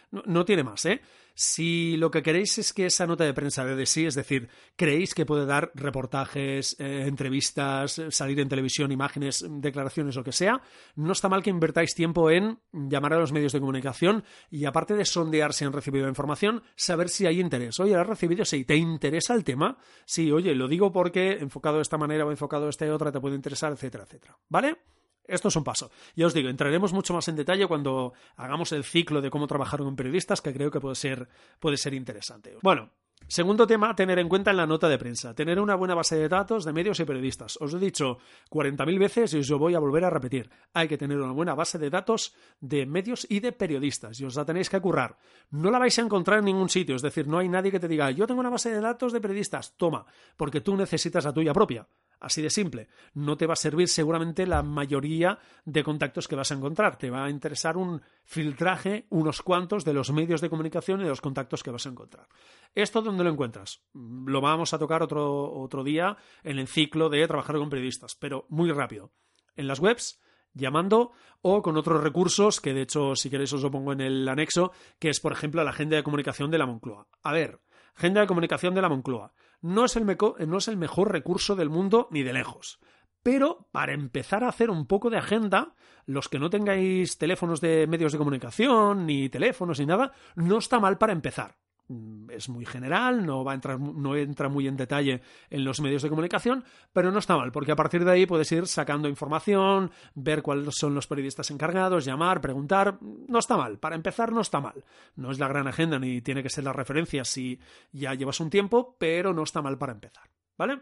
No, 0.10 0.46
tiene 0.46 0.64
más, 0.64 0.86
¿eh? 0.86 1.02
Si 1.34 1.98
lo 1.98 2.10
que 2.10 2.24
queréis 2.24 2.58
es 2.58 2.72
que 2.72 2.86
esa 2.86 3.06
nota 3.06 3.26
de 3.26 3.34
prensa 3.34 3.66
de 3.66 3.86
sí, 3.86 4.06
es 4.06 4.16
decir, 4.16 4.48
creéis 4.76 5.14
que 5.14 5.26
puede 5.26 5.46
dar 5.46 5.70
reportajes, 5.76 6.76
eh, 6.80 7.04
entrevistas, 7.06 8.02
salir 8.10 8.40
en 8.40 8.48
televisión, 8.48 8.92
imágenes, 8.92 9.46
declaraciones, 9.48 10.16
lo 10.16 10.24
que 10.24 10.32
sea, 10.32 10.62
no 10.96 11.12
está 11.12 11.28
mal 11.30 11.44
que 11.44 11.50
invertáis 11.50 11.94
tiempo 11.94 12.32
en 12.32 12.60
llamar 12.72 13.14
a 13.14 13.20
los 13.20 13.34
medios 13.34 13.52
de 13.52 13.60
comunicación 13.60 14.24
y 14.50 14.66
aparte 14.66 14.96
de 14.96 15.06
sondear 15.06 15.54
si 15.54 15.66
han 15.66 15.74
recibido 15.74 16.08
información, 16.08 16.64
saber 16.76 17.10
si 17.10 17.28
hay 17.28 17.42
interés. 17.42 17.80
Oye, 17.80 17.96
¿has 17.96 18.08
recibido? 18.08 18.46
Sí, 18.46 18.64
¿te 18.64 18.78
interesa 18.78 19.36
el 19.36 19.44
tema? 19.44 19.78
Sí, 20.06 20.32
oye, 20.32 20.56
lo 20.56 20.68
digo 20.68 20.92
porque 20.92 21.34
enfocado 21.34 21.76
de 21.76 21.82
esta 21.84 21.98
manera 21.98 22.26
o 22.26 22.32
enfocado 22.32 22.64
de 22.64 22.70
esta 22.70 22.92
otra 22.94 23.12
te 23.12 23.20
puede 23.20 23.36
interesar, 23.36 23.74
etcétera, 23.74 24.06
etcétera. 24.06 24.38
¿Vale? 24.48 24.78
Esto 25.28 25.50
es 25.50 25.56
un 25.56 25.64
paso. 25.64 25.92
Ya 26.16 26.26
os 26.26 26.34
digo, 26.34 26.50
entraremos 26.50 26.94
mucho 26.94 27.14
más 27.14 27.28
en 27.28 27.36
detalle 27.36 27.68
cuando 27.68 28.14
hagamos 28.38 28.72
el 28.72 28.84
ciclo 28.84 29.22
de 29.22 29.30
cómo 29.30 29.48
trabajar 29.48 29.80
con 29.82 29.96
periodistas, 29.96 30.42
que 30.42 30.54
creo 30.54 30.72
que 30.72 30.80
puede 30.80 30.96
ser, 30.96 31.28
puede 31.60 31.78
ser 31.78 31.94
interesante. 31.94 32.58
Bueno, 32.62 32.92
Segundo 33.30 33.68
tema 33.68 33.94
tener 33.94 34.20
en 34.20 34.30
cuenta 34.30 34.52
en 34.52 34.58
la 34.58 34.66
nota 34.66 34.88
de 34.88 34.98
prensa, 34.98 35.34
tener 35.34 35.60
una 35.60 35.76
buena 35.76 35.96
base 35.96 36.16
de 36.16 36.30
datos 36.30 36.64
de 36.64 36.72
medios 36.72 37.00
y 37.02 37.04
periodistas. 37.04 37.58
Os 37.60 37.74
he 37.74 37.80
dicho 37.80 38.20
40.000 38.50 39.00
veces 39.00 39.34
y 39.34 39.40
os 39.40 39.50
lo 39.50 39.60
voy 39.60 39.76
a 39.76 39.80
volver 39.80 40.06
a 40.06 40.10
repetir. 40.10 40.50
Hay 40.74 40.88
que 40.88 40.98
tener 40.98 41.18
una 41.18 41.34
buena 41.34 41.54
base 41.54 41.78
de 41.78 41.90
datos 41.90 42.34
de 42.62 42.86
medios 42.86 43.28
y 43.30 43.42
de 43.42 43.52
periodistas 43.52 44.22
y 44.22 44.26
os 44.26 44.36
la 44.36 44.46
tenéis 44.46 44.70
que 44.70 44.80
currar. 44.80 45.18
No 45.50 45.72
la 45.72 45.80
vais 45.80 46.00
a 46.00 46.04
encontrar 46.04 46.40
en 46.40 46.46
ningún 46.46 46.70
sitio, 46.70 46.96
es 46.96 47.02
decir, 47.02 47.28
no 47.28 47.40
hay 47.40 47.50
nadie 47.50 47.72
que 47.72 47.82
te 47.82 47.90
diga 47.90 48.12
yo 48.12 48.28
tengo 48.28 48.40
una 48.40 48.50
base 48.50 48.72
de 48.72 48.80
datos 48.80 49.12
de 49.12 49.20
periodistas, 49.20 49.76
toma, 49.76 50.06
porque 50.38 50.62
tú 50.62 50.78
necesitas 50.78 51.26
la 51.26 51.34
tuya 51.34 51.52
propia. 51.52 51.86
Así 52.20 52.42
de 52.42 52.50
simple. 52.50 52.88
No 53.14 53.38
te 53.38 53.46
va 53.46 53.54
a 53.54 53.58
servir 53.58 53.88
seguramente 53.88 54.48
la 54.48 54.64
mayoría 54.64 55.38
de 55.66 55.84
contactos 55.84 56.28
que 56.28 56.36
vas 56.36 56.52
a 56.52 56.56
encontrar. 56.56 56.98
Te 56.98 57.10
va 57.10 57.26
a 57.26 57.30
interesar 57.30 57.78
un 57.78 58.02
filtraje, 58.24 59.06
unos 59.10 59.42
cuantos 59.42 59.86
de 59.86 59.94
los 59.94 60.12
medios 60.12 60.42
de 60.42 60.50
comunicación 60.50 61.02
y 61.02 61.04
de 61.04 61.10
los 61.10 61.22
contactos 61.22 61.62
que 61.62 61.72
vas 61.72 61.86
a 61.86 61.90
encontrar. 61.90 62.28
¿Esto 62.74 63.02
dónde 63.02 63.24
lo 63.24 63.30
encuentras? 63.30 63.82
Lo 63.94 64.42
vamos 64.42 64.74
a 64.74 64.80
tocar 64.80 65.04
otro, 65.04 65.52
otro 65.54 65.84
día 65.84 66.18
en 66.44 66.60
el 66.60 66.68
ciclo 66.68 67.10
de 67.10 67.28
trabajar 67.28 67.58
con 67.58 67.70
periodistas, 67.70 68.16
pero 68.16 68.46
muy 68.50 68.72
rápido. 68.72 69.12
En 69.56 69.68
las 69.68 69.80
webs, 69.80 70.20
llamando 70.54 71.12
o 71.42 71.62
con 71.62 71.78
otros 71.78 72.04
recursos 72.04 72.60
que 72.62 72.74
de 72.74 72.82
hecho 72.82 73.16
si 73.16 73.30
queréis 73.30 73.54
os 73.54 73.62
lo 73.62 73.72
pongo 73.72 73.94
en 73.94 74.02
el 74.02 74.28
anexo, 74.28 74.72
que 75.00 75.10
es 75.10 75.20
por 75.20 75.32
ejemplo 75.32 75.64
la 75.64 75.70
agenda 75.70 75.96
de 75.96 76.04
comunicación 76.04 76.52
de 76.52 76.58
la 76.58 76.66
Moncloa. 76.66 77.08
A 77.22 77.32
ver, 77.32 77.62
agenda 77.96 78.22
de 78.22 78.28
comunicación 78.28 78.74
de 78.74 78.82
la 78.82 78.90
Moncloa 78.90 79.34
no 79.62 79.86
es, 79.86 79.96
el 79.96 80.06
no 80.06 80.58
es 80.58 80.68
el 80.68 80.78
mejor 80.78 81.12
recurso 81.12 81.56
del 81.56 81.70
mundo 81.70 82.08
ni 82.12 82.24
de 82.24 82.34
lejos, 82.34 82.80
pero 83.24 83.68
para 83.72 83.94
empezar 83.94 84.44
a 84.44 84.50
hacer 84.50 84.70
un 84.70 84.88
poco 84.88 85.10
de 85.10 85.18
agenda, 85.18 85.76
los 86.06 86.30
que 86.30 86.40
no 86.40 86.50
tengáis 86.50 87.18
teléfonos 87.18 87.60
de 87.60 87.86
medios 87.88 88.14
de 88.14 88.18
comunicación, 88.18 89.06
ni 89.06 89.30
teléfonos, 89.30 89.80
ni 89.80 89.86
nada, 89.86 90.14
no 90.36 90.58
está 90.58 90.80
mal 90.80 90.98
para 90.98 91.14
empezar. 91.14 91.58
Mm, 91.90 92.32
es 92.32 92.50
muy 92.50 92.66
general, 92.66 93.26
no, 93.26 93.46
va 93.46 93.54
a 93.54 93.56
entrar, 93.56 93.80
no 93.80 94.14
entra 94.16 94.50
muy 94.50 94.68
en 94.68 94.76
detalle 94.76 95.22
en 95.50 95.64
los 95.64 95.80
medios 95.80 96.02
de 96.02 96.10
comunicación, 96.10 96.66
pero 96.92 97.12
no 97.12 97.20
está 97.20 97.38
mal, 97.38 97.54
porque 97.54 97.72
a 97.72 97.78
partir 97.78 98.04
de 98.04 98.12
ahí 98.12 98.26
puedes 98.26 98.52
ir 98.52 98.68
sacando 98.68 99.08
información, 99.08 99.92
ver 100.14 100.42
cuáles 100.42 100.76
son 100.76 100.94
los 100.94 101.08
periodistas 101.08 101.50
encargados, 101.50 102.04
llamar, 102.04 102.42
preguntar, 102.42 102.98
no 103.02 103.40
está 103.40 103.56
mal, 103.56 103.80
para 103.80 103.96
empezar 103.96 104.34
no 104.34 104.42
está 104.42 104.60
mal. 104.60 104.84
No 105.16 105.32
es 105.32 105.40
la 105.40 105.48
gran 105.48 105.68
agenda 105.68 105.98
ni 105.98 106.22
tiene 106.22 106.44
que 106.44 106.50
ser 106.50 106.66
la 106.66 106.74
referencia 106.74 107.24
si 107.24 107.58
ya 107.94 108.14
llevas 108.14 108.42
un 108.42 108.50
tiempo, 108.50 108.98
pero 109.00 109.34
no 109.34 109.44
está 109.44 109.62
mal 109.62 109.78
para 109.78 109.94
empezar, 109.94 110.30
¿vale? 110.58 110.82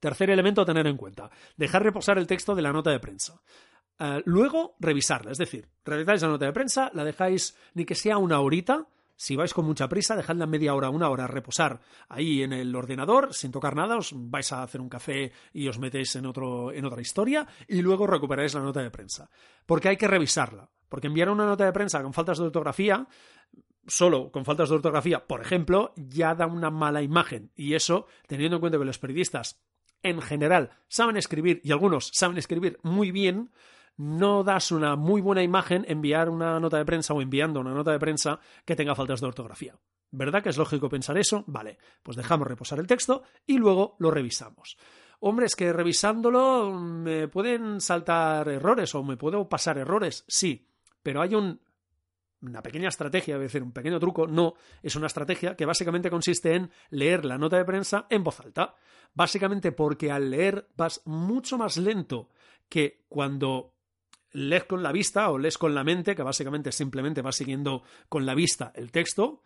Tercer 0.00 0.30
elemento 0.30 0.62
a 0.62 0.66
tener 0.66 0.86
en 0.86 0.96
cuenta, 0.96 1.30
dejar 1.58 1.82
reposar 1.82 2.16
el 2.16 2.26
texto 2.26 2.54
de 2.54 2.62
la 2.62 2.72
nota 2.72 2.90
de 2.90 3.00
prensa. 3.00 3.38
Eh, 3.98 4.22
luego, 4.24 4.76
revisarla, 4.80 5.32
es 5.32 5.38
decir, 5.38 5.68
revisáis 5.84 6.22
la 6.22 6.28
nota 6.28 6.46
de 6.46 6.52
prensa, 6.54 6.90
la 6.94 7.04
dejáis 7.04 7.54
ni 7.74 7.84
que 7.84 7.94
sea 7.94 8.16
una 8.16 8.40
horita, 8.40 8.86
si 9.16 9.34
vais 9.34 9.52
con 9.54 9.64
mucha 9.64 9.88
prisa, 9.88 10.14
dejadla 10.14 10.46
media 10.46 10.74
hora, 10.74 10.90
una 10.90 11.08
hora 11.08 11.26
reposar 11.26 11.80
ahí 12.08 12.42
en 12.42 12.52
el 12.52 12.74
ordenador 12.74 13.34
sin 13.34 13.50
tocar 13.50 13.74
nada, 13.74 13.96
os 13.96 14.12
vais 14.14 14.52
a 14.52 14.62
hacer 14.62 14.80
un 14.80 14.88
café 14.88 15.32
y 15.52 15.68
os 15.68 15.78
metéis 15.78 16.14
en, 16.16 16.26
otro, 16.26 16.72
en 16.72 16.84
otra 16.84 17.00
historia 17.00 17.46
y 17.66 17.82
luego 17.82 18.06
recuperáis 18.06 18.54
la 18.54 18.60
nota 18.60 18.82
de 18.82 18.90
prensa. 18.90 19.30
Porque 19.64 19.88
hay 19.88 19.96
que 19.96 20.08
revisarla. 20.08 20.70
Porque 20.88 21.08
enviar 21.08 21.30
una 21.30 21.46
nota 21.46 21.64
de 21.64 21.72
prensa 21.72 22.02
con 22.02 22.12
faltas 22.12 22.38
de 22.38 22.44
ortografía 22.44 23.08
solo 23.88 24.30
con 24.30 24.44
faltas 24.44 24.68
de 24.68 24.76
ortografía, 24.76 25.26
por 25.26 25.40
ejemplo, 25.40 25.92
ya 25.96 26.34
da 26.34 26.46
una 26.46 26.70
mala 26.70 27.02
imagen. 27.02 27.52
Y 27.54 27.74
eso, 27.74 28.06
teniendo 28.26 28.56
en 28.56 28.60
cuenta 28.60 28.78
que 28.78 28.84
los 28.84 28.98
periodistas 28.98 29.62
en 30.02 30.20
general 30.20 30.70
saben 30.88 31.16
escribir 31.16 31.60
y 31.64 31.72
algunos 31.72 32.10
saben 32.12 32.38
escribir 32.38 32.78
muy 32.82 33.10
bien, 33.10 33.52
no 33.96 34.44
das 34.44 34.72
una 34.72 34.96
muy 34.96 35.20
buena 35.20 35.42
imagen 35.42 35.84
enviar 35.88 36.28
una 36.28 36.60
nota 36.60 36.78
de 36.78 36.84
prensa 36.84 37.14
o 37.14 37.22
enviando 37.22 37.60
una 37.60 37.74
nota 37.74 37.92
de 37.92 37.98
prensa 37.98 38.40
que 38.64 38.76
tenga 38.76 38.94
faltas 38.94 39.20
de 39.20 39.26
ortografía. 39.26 39.78
¿Verdad 40.10 40.42
que 40.42 40.50
es 40.50 40.56
lógico 40.56 40.88
pensar 40.88 41.18
eso? 41.18 41.44
Vale, 41.46 41.78
pues 42.02 42.16
dejamos 42.16 42.46
reposar 42.46 42.78
el 42.78 42.86
texto 42.86 43.22
y 43.46 43.58
luego 43.58 43.96
lo 43.98 44.10
revisamos. 44.10 44.76
Hombre, 45.20 45.46
es 45.46 45.56
que 45.56 45.72
revisándolo 45.72 46.72
me 46.72 47.28
pueden 47.28 47.80
saltar 47.80 48.48
errores 48.48 48.94
o 48.94 49.02
me 49.02 49.16
puedo 49.16 49.48
pasar 49.48 49.78
errores, 49.78 50.24
sí, 50.28 50.68
pero 51.02 51.22
hay 51.22 51.34
una 51.34 52.62
pequeña 52.62 52.88
estrategia, 52.88 53.36
es 53.36 53.40
decir, 53.40 53.62
un 53.62 53.72
pequeño 53.72 53.98
truco, 53.98 54.26
no, 54.26 54.54
es 54.82 54.94
una 54.94 55.06
estrategia 55.06 55.56
que 55.56 55.66
básicamente 55.66 56.10
consiste 56.10 56.54
en 56.54 56.70
leer 56.90 57.24
la 57.24 57.38
nota 57.38 57.56
de 57.56 57.64
prensa 57.64 58.06
en 58.10 58.22
voz 58.22 58.40
alta. 58.40 58.74
Básicamente 59.14 59.72
porque 59.72 60.12
al 60.12 60.30
leer 60.30 60.68
vas 60.76 61.00
mucho 61.06 61.56
más 61.56 61.78
lento 61.78 62.28
que 62.68 63.06
cuando 63.08 63.75
lees 64.36 64.64
con 64.64 64.82
la 64.82 64.92
vista 64.92 65.30
o 65.30 65.38
lees 65.38 65.56
con 65.56 65.74
la 65.74 65.82
mente, 65.82 66.14
que 66.14 66.22
básicamente 66.22 66.70
simplemente 66.70 67.22
vas 67.22 67.36
siguiendo 67.36 67.82
con 68.08 68.26
la 68.26 68.34
vista 68.34 68.70
el 68.74 68.92
texto, 68.92 69.42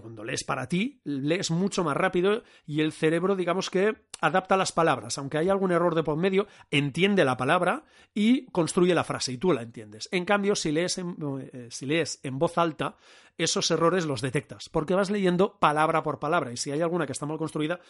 cuando 0.00 0.24
lees 0.24 0.44
para 0.44 0.68
ti, 0.68 1.00
lees 1.04 1.50
mucho 1.50 1.84
más 1.84 1.96
rápido 1.96 2.42
y 2.66 2.80
el 2.80 2.92
cerebro, 2.92 3.36
digamos 3.36 3.70
que 3.70 3.94
adapta 4.20 4.56
las 4.56 4.72
palabras. 4.72 5.18
Aunque 5.18 5.38
hay 5.38 5.48
algún 5.48 5.72
error 5.72 5.94
de 5.94 6.02
por 6.02 6.16
medio, 6.16 6.46
entiende 6.70 7.24
la 7.24 7.36
palabra 7.36 7.84
y 8.14 8.46
construye 8.46 8.94
la 8.94 9.04
frase 9.04 9.32
y 9.32 9.38
tú 9.38 9.52
la 9.52 9.62
entiendes. 9.62 10.08
En 10.12 10.24
cambio, 10.24 10.54
si 10.56 10.72
lees 10.72 10.98
en, 10.98 11.16
eh, 11.52 11.68
si 11.70 11.86
lees 11.86 12.20
en 12.22 12.38
voz 12.38 12.58
alta, 12.58 12.96
esos 13.36 13.70
errores 13.70 14.06
los 14.06 14.20
detectas, 14.20 14.68
porque 14.68 14.94
vas 14.94 15.10
leyendo 15.10 15.58
palabra 15.58 16.02
por 16.02 16.18
palabra 16.18 16.52
y 16.52 16.56
si 16.56 16.70
hay 16.70 16.80
alguna 16.82 17.06
que 17.06 17.12
está 17.12 17.26
mal 17.26 17.38
construida, 17.38 17.80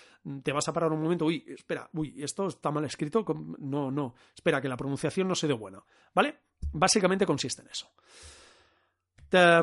te 0.42 0.52
vas 0.52 0.68
a 0.68 0.72
parar 0.72 0.92
un 0.92 1.02
momento, 1.02 1.26
uy, 1.26 1.44
espera, 1.46 1.88
uy, 1.92 2.14
esto 2.22 2.46
está 2.46 2.70
mal 2.70 2.84
escrito, 2.84 3.24
no, 3.58 3.90
no, 3.90 4.14
espera, 4.34 4.60
que 4.62 4.68
la 4.68 4.76
pronunciación 4.76 5.28
no 5.28 5.34
se 5.34 5.46
dio 5.46 5.58
buena, 5.58 5.82
¿vale? 6.14 6.38
Básicamente 6.72 7.26
consiste 7.26 7.60
en 7.62 7.68
eso. 7.68 7.90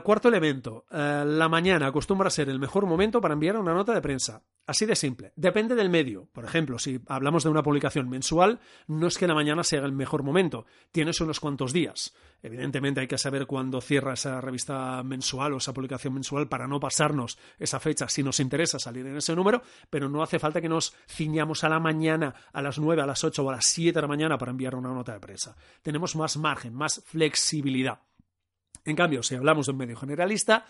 Cuarto 0.04 0.28
elemento, 0.28 0.86
eh, 0.92 1.24
la 1.25 1.48
mañana 1.48 1.88
acostumbra 1.88 2.30
ser 2.30 2.50
el 2.50 2.60
mejor 2.60 2.86
momento 2.86 3.22
para 3.22 3.36
enviar 3.36 3.56
una 3.56 3.74
nota 3.74 3.94
de 3.94 4.01
prensa. 4.01 4.44
Así 4.68 4.86
de 4.86 4.98
simple. 4.98 5.32
Depende 5.38 5.75
del 5.75 5.90
medio. 5.90 6.28
Por 6.34 6.44
ejemplo, 6.44 6.78
si 6.78 7.00
hablamos 7.08 7.44
de 7.44 7.50
una 7.50 7.63
publicación 7.63 8.10
mensual, 8.10 8.60
no 8.88 9.08
es 9.08 9.18
que 9.18 9.28
la 9.28 9.34
mañana 9.34 9.63
sea 9.63 9.80
el 9.80 9.94
mejor 9.94 10.24
momento. 10.24 10.66
Tienes 10.92 11.22
unos 11.22 11.40
cuantos 11.40 11.72
días. 11.72 12.13
Evidentemente 12.44 13.00
hay 13.00 13.08
que 13.08 13.18
saber 13.18 13.46
cuándo 13.46 13.79
cierra 13.79 14.14
esa 14.14 14.42
revista 14.42 15.01
mensual 15.03 15.53
o 15.53 15.57
esa 15.57 15.74
publicación 15.74 16.16
mensual 16.16 16.50
para 16.50 16.68
no 16.68 16.79
pasarnos 16.79 17.38
esa 17.57 17.79
fecha 17.79 18.10
si 18.10 18.24
nos 18.24 18.40
interesa 18.40 18.77
salir 18.77 19.05
en 19.05 19.18
ese 19.18 19.36
número, 19.36 19.62
pero 19.90 20.10
no 20.10 20.22
hace 20.22 20.40
falta 20.40 20.60
que 20.60 20.70
nos 20.70 20.94
ciñamos 21.07 21.64
a 21.64 21.70
la 21.70 21.79
mañana, 21.79 22.36
a 22.51 22.62
las 22.62 22.77
9, 22.77 23.01
a 23.01 23.05
las 23.05 23.24
8 23.24 23.44
o 23.44 23.50
a 23.50 23.53
las 23.53 23.66
7 23.68 23.94
de 23.94 24.01
la 24.01 24.07
mañana 24.07 24.38
para 24.38 24.51
enviar 24.51 24.75
una 24.75 24.94
nota 24.94 25.14
de 25.14 25.20
prensa. 25.20 25.55
Tenemos 25.81 26.16
más 26.16 26.36
margen, 26.36 26.74
más 26.74 27.01
flexibilidad. 27.05 28.00
En 28.85 28.96
cambio, 28.96 29.24
si 29.24 29.35
hablamos 29.35 29.65
de 29.65 29.72
un 29.72 29.77
medio 29.77 29.96
generalista, 29.96 30.65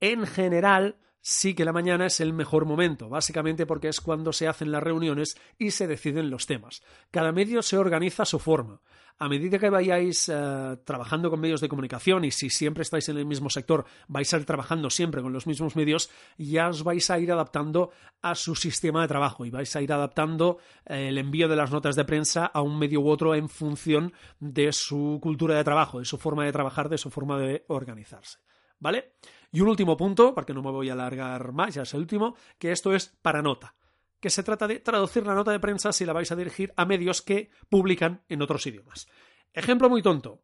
en 0.00 0.26
general 0.26 0.96
sí 1.28 1.54
que 1.54 1.64
la 1.64 1.72
mañana 1.72 2.06
es 2.06 2.20
el 2.20 2.32
mejor 2.32 2.66
momento, 2.66 3.08
básicamente 3.08 3.66
porque 3.66 3.88
es 3.88 4.00
cuando 4.00 4.32
se 4.32 4.46
hacen 4.46 4.70
las 4.70 4.80
reuniones 4.80 5.36
y 5.58 5.72
se 5.72 5.88
deciden 5.88 6.30
los 6.30 6.46
temas. 6.46 6.84
Cada 7.10 7.32
medio 7.32 7.62
se 7.62 7.76
organiza 7.76 8.22
a 8.22 8.26
su 8.26 8.38
forma. 8.38 8.80
A 9.18 9.28
medida 9.28 9.58
que 9.58 9.68
vayáis 9.68 10.28
eh, 10.28 10.76
trabajando 10.84 11.28
con 11.28 11.40
medios 11.40 11.60
de 11.60 11.68
comunicación 11.68 12.24
y 12.24 12.30
si 12.30 12.48
siempre 12.48 12.82
estáis 12.82 13.08
en 13.08 13.16
el 13.18 13.26
mismo 13.26 13.50
sector, 13.50 13.86
vais 14.06 14.32
a 14.32 14.36
ir 14.36 14.44
trabajando 14.44 14.88
siempre 14.88 15.20
con 15.20 15.32
los 15.32 15.48
mismos 15.48 15.74
medios, 15.74 16.10
ya 16.38 16.68
os 16.68 16.84
vais 16.84 17.10
a 17.10 17.18
ir 17.18 17.32
adaptando 17.32 17.90
a 18.22 18.36
su 18.36 18.54
sistema 18.54 19.02
de 19.02 19.08
trabajo 19.08 19.44
y 19.44 19.50
vais 19.50 19.74
a 19.74 19.82
ir 19.82 19.92
adaptando 19.92 20.58
eh, 20.84 21.08
el 21.08 21.18
envío 21.18 21.48
de 21.48 21.56
las 21.56 21.72
notas 21.72 21.96
de 21.96 22.04
prensa 22.04 22.46
a 22.46 22.62
un 22.62 22.78
medio 22.78 23.00
u 23.00 23.08
otro 23.08 23.34
en 23.34 23.48
función 23.48 24.12
de 24.38 24.72
su 24.72 25.18
cultura 25.20 25.56
de 25.56 25.64
trabajo, 25.64 25.98
de 25.98 26.04
su 26.04 26.18
forma 26.18 26.44
de 26.44 26.52
trabajar, 26.52 26.88
de 26.88 26.98
su 26.98 27.10
forma 27.10 27.36
de 27.36 27.64
organizarse. 27.66 28.38
¿Vale? 28.78 29.14
Y 29.52 29.60
un 29.60 29.68
último 29.68 29.96
punto, 29.96 30.34
porque 30.34 30.52
no 30.52 30.62
me 30.62 30.70
voy 30.70 30.90
a 30.90 30.92
alargar 30.92 31.52
más, 31.52 31.74
ya 31.74 31.82
es 31.82 31.94
el 31.94 32.00
último, 32.00 32.36
que 32.58 32.72
esto 32.72 32.94
es 32.94 33.16
para 33.22 33.42
nota 33.42 33.74
que 34.20 34.30
se 34.30 34.42
trata 34.42 34.66
de 34.66 34.80
traducir 34.80 35.26
la 35.26 35.34
nota 35.34 35.52
de 35.52 35.60
prensa 35.60 35.92
si 35.92 36.04
la 36.04 36.12
vais 36.12 36.32
a 36.32 36.36
dirigir 36.36 36.72
a 36.76 36.84
medios 36.84 37.22
que 37.22 37.50
publican 37.68 38.22
en 38.28 38.42
otros 38.42 38.66
idiomas. 38.66 39.06
Ejemplo 39.52 39.88
muy 39.88 40.02
tonto, 40.02 40.42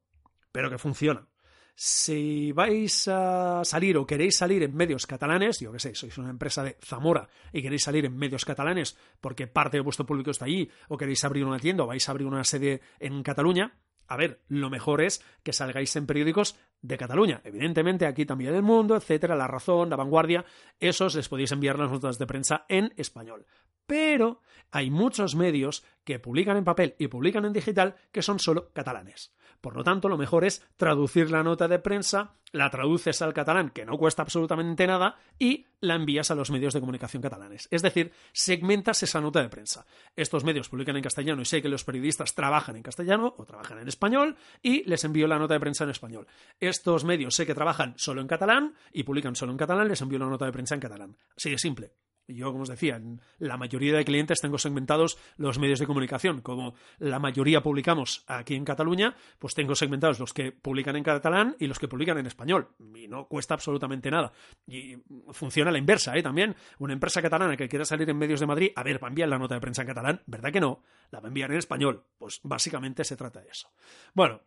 pero 0.52 0.70
que 0.70 0.78
funciona. 0.78 1.26
Si 1.74 2.52
vais 2.52 3.08
a 3.08 3.64
salir 3.64 3.96
o 3.96 4.06
queréis 4.06 4.36
salir 4.36 4.62
en 4.62 4.76
medios 4.76 5.06
catalanes, 5.06 5.58
yo 5.58 5.72
que 5.72 5.80
sé, 5.80 5.94
sois 5.94 6.16
una 6.18 6.28
empresa 6.28 6.62
de 6.62 6.76
Zamora 6.84 7.28
y 7.50 7.62
queréis 7.62 7.82
salir 7.82 8.04
en 8.04 8.16
medios 8.16 8.44
catalanes 8.44 8.96
porque 9.20 9.46
parte 9.46 9.78
de 9.78 9.82
vuestro 9.82 10.04
público 10.04 10.30
está 10.30 10.44
allí, 10.44 10.70
o 10.88 10.98
queréis 10.98 11.24
abrir 11.24 11.44
una 11.44 11.58
tienda 11.58 11.84
o 11.84 11.86
vais 11.86 12.06
a 12.06 12.12
abrir 12.12 12.26
una 12.26 12.44
sede 12.44 12.82
en 13.00 13.22
Cataluña, 13.22 13.72
a 14.08 14.16
ver, 14.16 14.42
lo 14.48 14.70
mejor 14.70 15.00
es 15.00 15.22
que 15.42 15.52
salgáis 15.52 15.94
en 15.96 16.06
periódicos 16.06 16.56
de 16.82 16.98
Cataluña. 16.98 17.40
Evidentemente, 17.44 18.06
aquí 18.06 18.26
también 18.26 18.54
el 18.54 18.62
mundo, 18.62 18.96
etcétera, 18.96 19.36
La 19.36 19.46
Razón, 19.46 19.90
La 19.90 19.96
Vanguardia, 19.96 20.44
esos 20.80 21.14
les 21.14 21.28
podéis 21.28 21.52
enviar 21.52 21.78
las 21.78 21.90
notas 21.90 22.18
de 22.18 22.26
prensa 22.26 22.66
en 22.68 22.92
español. 22.96 23.46
Pero 23.86 24.40
hay 24.70 24.90
muchos 24.90 25.34
medios 25.34 25.84
que 26.04 26.18
publican 26.18 26.56
en 26.56 26.64
papel 26.64 26.94
y 26.98 27.08
publican 27.08 27.44
en 27.44 27.52
digital 27.52 27.96
que 28.10 28.22
son 28.22 28.38
solo 28.38 28.70
catalanes. 28.72 29.32
Por 29.62 29.76
lo 29.76 29.84
tanto, 29.84 30.08
lo 30.08 30.18
mejor 30.18 30.44
es 30.44 30.66
traducir 30.76 31.30
la 31.30 31.44
nota 31.44 31.68
de 31.68 31.78
prensa, 31.78 32.34
la 32.50 32.68
traduces 32.68 33.22
al 33.22 33.32
catalán, 33.32 33.70
que 33.70 33.86
no 33.86 33.96
cuesta 33.96 34.20
absolutamente 34.20 34.88
nada, 34.88 35.16
y 35.38 35.66
la 35.80 35.94
envías 35.94 36.32
a 36.32 36.34
los 36.34 36.50
medios 36.50 36.74
de 36.74 36.80
comunicación 36.80 37.22
catalanes. 37.22 37.68
Es 37.70 37.80
decir, 37.80 38.12
segmentas 38.32 39.04
esa 39.04 39.20
nota 39.20 39.40
de 39.40 39.48
prensa. 39.48 39.86
Estos 40.16 40.42
medios 40.42 40.68
publican 40.68 40.96
en 40.96 41.04
castellano 41.04 41.40
y 41.40 41.44
sé 41.44 41.62
que 41.62 41.68
los 41.68 41.84
periodistas 41.84 42.34
trabajan 42.34 42.74
en 42.74 42.82
castellano 42.82 43.34
o 43.38 43.44
trabajan 43.46 43.78
en 43.78 43.86
español 43.86 44.36
y 44.62 44.82
les 44.82 45.04
envío 45.04 45.28
la 45.28 45.38
nota 45.38 45.54
de 45.54 45.60
prensa 45.60 45.84
en 45.84 45.90
español. 45.90 46.26
Estos 46.58 47.04
medios 47.04 47.36
sé 47.36 47.46
que 47.46 47.54
trabajan 47.54 47.94
solo 47.96 48.20
en 48.20 48.26
catalán 48.26 48.74
y 48.92 49.04
publican 49.04 49.36
solo 49.36 49.52
en 49.52 49.58
catalán, 49.58 49.86
les 49.86 50.02
envío 50.02 50.18
la 50.18 50.26
nota 50.26 50.44
de 50.44 50.52
prensa 50.52 50.74
en 50.74 50.80
catalán. 50.80 51.16
De 51.42 51.56
simple. 51.56 51.92
Yo, 52.34 52.50
como 52.50 52.62
os 52.62 52.68
decía, 52.68 52.96
en 52.96 53.20
la 53.38 53.56
mayoría 53.56 53.96
de 53.96 54.04
clientes 54.04 54.40
tengo 54.40 54.58
segmentados 54.58 55.18
los 55.36 55.58
medios 55.58 55.78
de 55.78 55.86
comunicación. 55.86 56.40
Como 56.40 56.74
la 56.98 57.18
mayoría 57.18 57.62
publicamos 57.62 58.24
aquí 58.26 58.54
en 58.54 58.64
Cataluña, 58.64 59.14
pues 59.38 59.54
tengo 59.54 59.74
segmentados 59.74 60.20
los 60.20 60.32
que 60.32 60.52
publican 60.52 60.96
en 60.96 61.04
catalán 61.04 61.56
y 61.58 61.66
los 61.66 61.78
que 61.78 61.88
publican 61.88 62.18
en 62.18 62.26
español. 62.26 62.68
Y 62.94 63.08
no 63.08 63.26
cuesta 63.26 63.54
absolutamente 63.54 64.10
nada. 64.10 64.32
Y 64.66 64.96
funciona 65.30 65.70
la 65.70 65.78
inversa, 65.78 66.16
¿eh? 66.16 66.22
También 66.22 66.54
una 66.78 66.92
empresa 66.92 67.22
catalana 67.22 67.56
que 67.56 67.68
quiera 67.68 67.84
salir 67.84 68.08
en 68.08 68.18
medios 68.18 68.40
de 68.40 68.46
Madrid, 68.46 68.70
a 68.76 68.82
ver, 68.82 69.02
va 69.02 69.08
a 69.08 69.10
enviar 69.10 69.28
la 69.28 69.38
nota 69.38 69.54
de 69.54 69.60
prensa 69.60 69.82
en 69.82 69.88
catalán, 69.88 70.22
¿verdad 70.26 70.52
que 70.52 70.60
no? 70.60 70.82
La 71.10 71.20
va 71.20 71.26
a 71.26 71.28
enviar 71.28 71.50
en 71.50 71.58
español. 71.58 72.04
Pues 72.18 72.40
básicamente 72.42 73.04
se 73.04 73.16
trata 73.16 73.40
de 73.40 73.50
eso. 73.50 73.70
Bueno, 74.14 74.40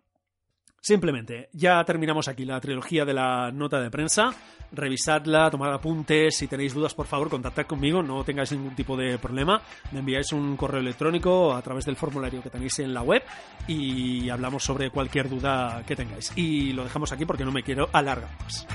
Simplemente, 0.85 1.49
ya 1.51 1.83
terminamos 1.83 2.27
aquí 2.27 2.45
la 2.45 2.61
trilogía 2.61 3.05
de 3.05 3.13
la 3.15 3.51
nota 3.51 3.81
de 3.81 3.89
prensa. 3.89 4.29
Revisadla, 4.71 5.49
tomad 5.49 5.73
apuntes. 5.73 6.37
Si 6.37 6.47
tenéis 6.47 6.75
dudas, 6.75 6.93
por 6.93 7.07
favor, 7.07 7.27
contactad 7.27 7.65
conmigo. 7.65 8.03
No 8.03 8.23
tengáis 8.23 8.51
ningún 8.51 8.75
tipo 8.75 8.95
de 8.95 9.17
problema. 9.17 9.59
Me 9.91 10.01
enviáis 10.01 10.31
un 10.31 10.55
correo 10.55 10.81
electrónico 10.81 11.55
a 11.55 11.61
través 11.63 11.85
del 11.85 11.95
formulario 11.95 12.43
que 12.43 12.51
tenéis 12.51 12.77
en 12.77 12.93
la 12.93 13.01
web 13.01 13.23
y 13.67 14.29
hablamos 14.29 14.63
sobre 14.63 14.91
cualquier 14.91 15.27
duda 15.27 15.81
que 15.87 15.95
tengáis. 15.95 16.31
Y 16.35 16.73
lo 16.73 16.83
dejamos 16.83 17.11
aquí 17.11 17.25
porque 17.25 17.45
no 17.45 17.51
me 17.51 17.63
quiero 17.63 17.89
alargar 17.91 18.29
más. 18.43 18.67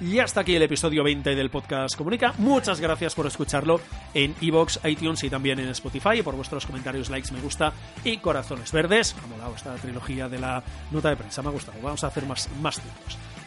Y 0.00 0.18
hasta 0.18 0.40
aquí 0.40 0.56
el 0.56 0.62
episodio 0.62 1.04
20 1.04 1.34
del 1.34 1.50
podcast 1.50 1.96
Comunica. 1.96 2.34
Muchas 2.38 2.80
gracias 2.80 3.14
por 3.14 3.26
escucharlo 3.26 3.80
en 4.14 4.34
iVoox, 4.40 4.84
iTunes 4.84 5.22
y 5.22 5.30
también 5.30 5.60
en 5.60 5.68
Spotify 5.68 6.18
y 6.18 6.22
por 6.22 6.34
vuestros 6.34 6.66
comentarios, 6.66 7.08
likes, 7.08 7.32
me 7.32 7.40
gusta 7.40 7.72
y 8.04 8.16
corazones 8.16 8.72
verdes. 8.72 9.14
Ha 9.22 9.26
molado 9.28 9.54
esta 9.54 9.74
trilogía 9.76 10.28
de 10.28 10.40
la 10.40 10.62
nota 10.90 11.10
de 11.10 11.16
prensa, 11.16 11.42
me 11.42 11.48
ha 11.48 11.52
gustado. 11.52 11.78
Vamos 11.82 12.02
a 12.02 12.08
hacer 12.08 12.26
más, 12.26 12.48
más. 12.60 12.80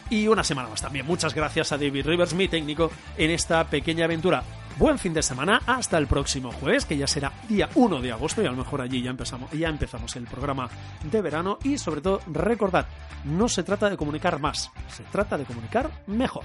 Y 0.08 0.28
una 0.28 0.44
semana 0.44 0.68
más 0.68 0.80
también. 0.80 1.04
Muchas 1.04 1.34
gracias 1.34 1.72
a 1.72 1.76
David 1.76 2.06
Rivers, 2.06 2.34
mi 2.34 2.48
técnico, 2.48 2.90
en 3.18 3.30
esta 3.30 3.64
pequeña 3.64 4.04
aventura. 4.04 4.42
Buen 4.78 4.98
fin 4.98 5.14
de 5.14 5.22
semana, 5.22 5.62
hasta 5.64 5.96
el 5.96 6.06
próximo 6.06 6.52
jueves, 6.52 6.84
que 6.84 6.98
ya 6.98 7.06
será 7.06 7.32
día 7.48 7.70
1 7.74 8.02
de 8.02 8.12
agosto 8.12 8.42
y 8.42 8.46
a 8.46 8.50
lo 8.50 8.58
mejor 8.58 8.82
allí 8.82 9.00
ya 9.00 9.08
empezamos, 9.08 9.50
ya 9.52 9.70
empezamos 9.70 10.14
el 10.16 10.24
programa 10.24 10.68
de 11.10 11.22
verano 11.22 11.58
y 11.64 11.78
sobre 11.78 12.02
todo 12.02 12.20
recordad, 12.26 12.86
no 13.24 13.48
se 13.48 13.62
trata 13.62 13.88
de 13.88 13.96
comunicar 13.96 14.38
más, 14.38 14.70
se 14.88 15.02
trata 15.04 15.38
de 15.38 15.46
comunicar 15.46 15.90
mejor. 16.06 16.44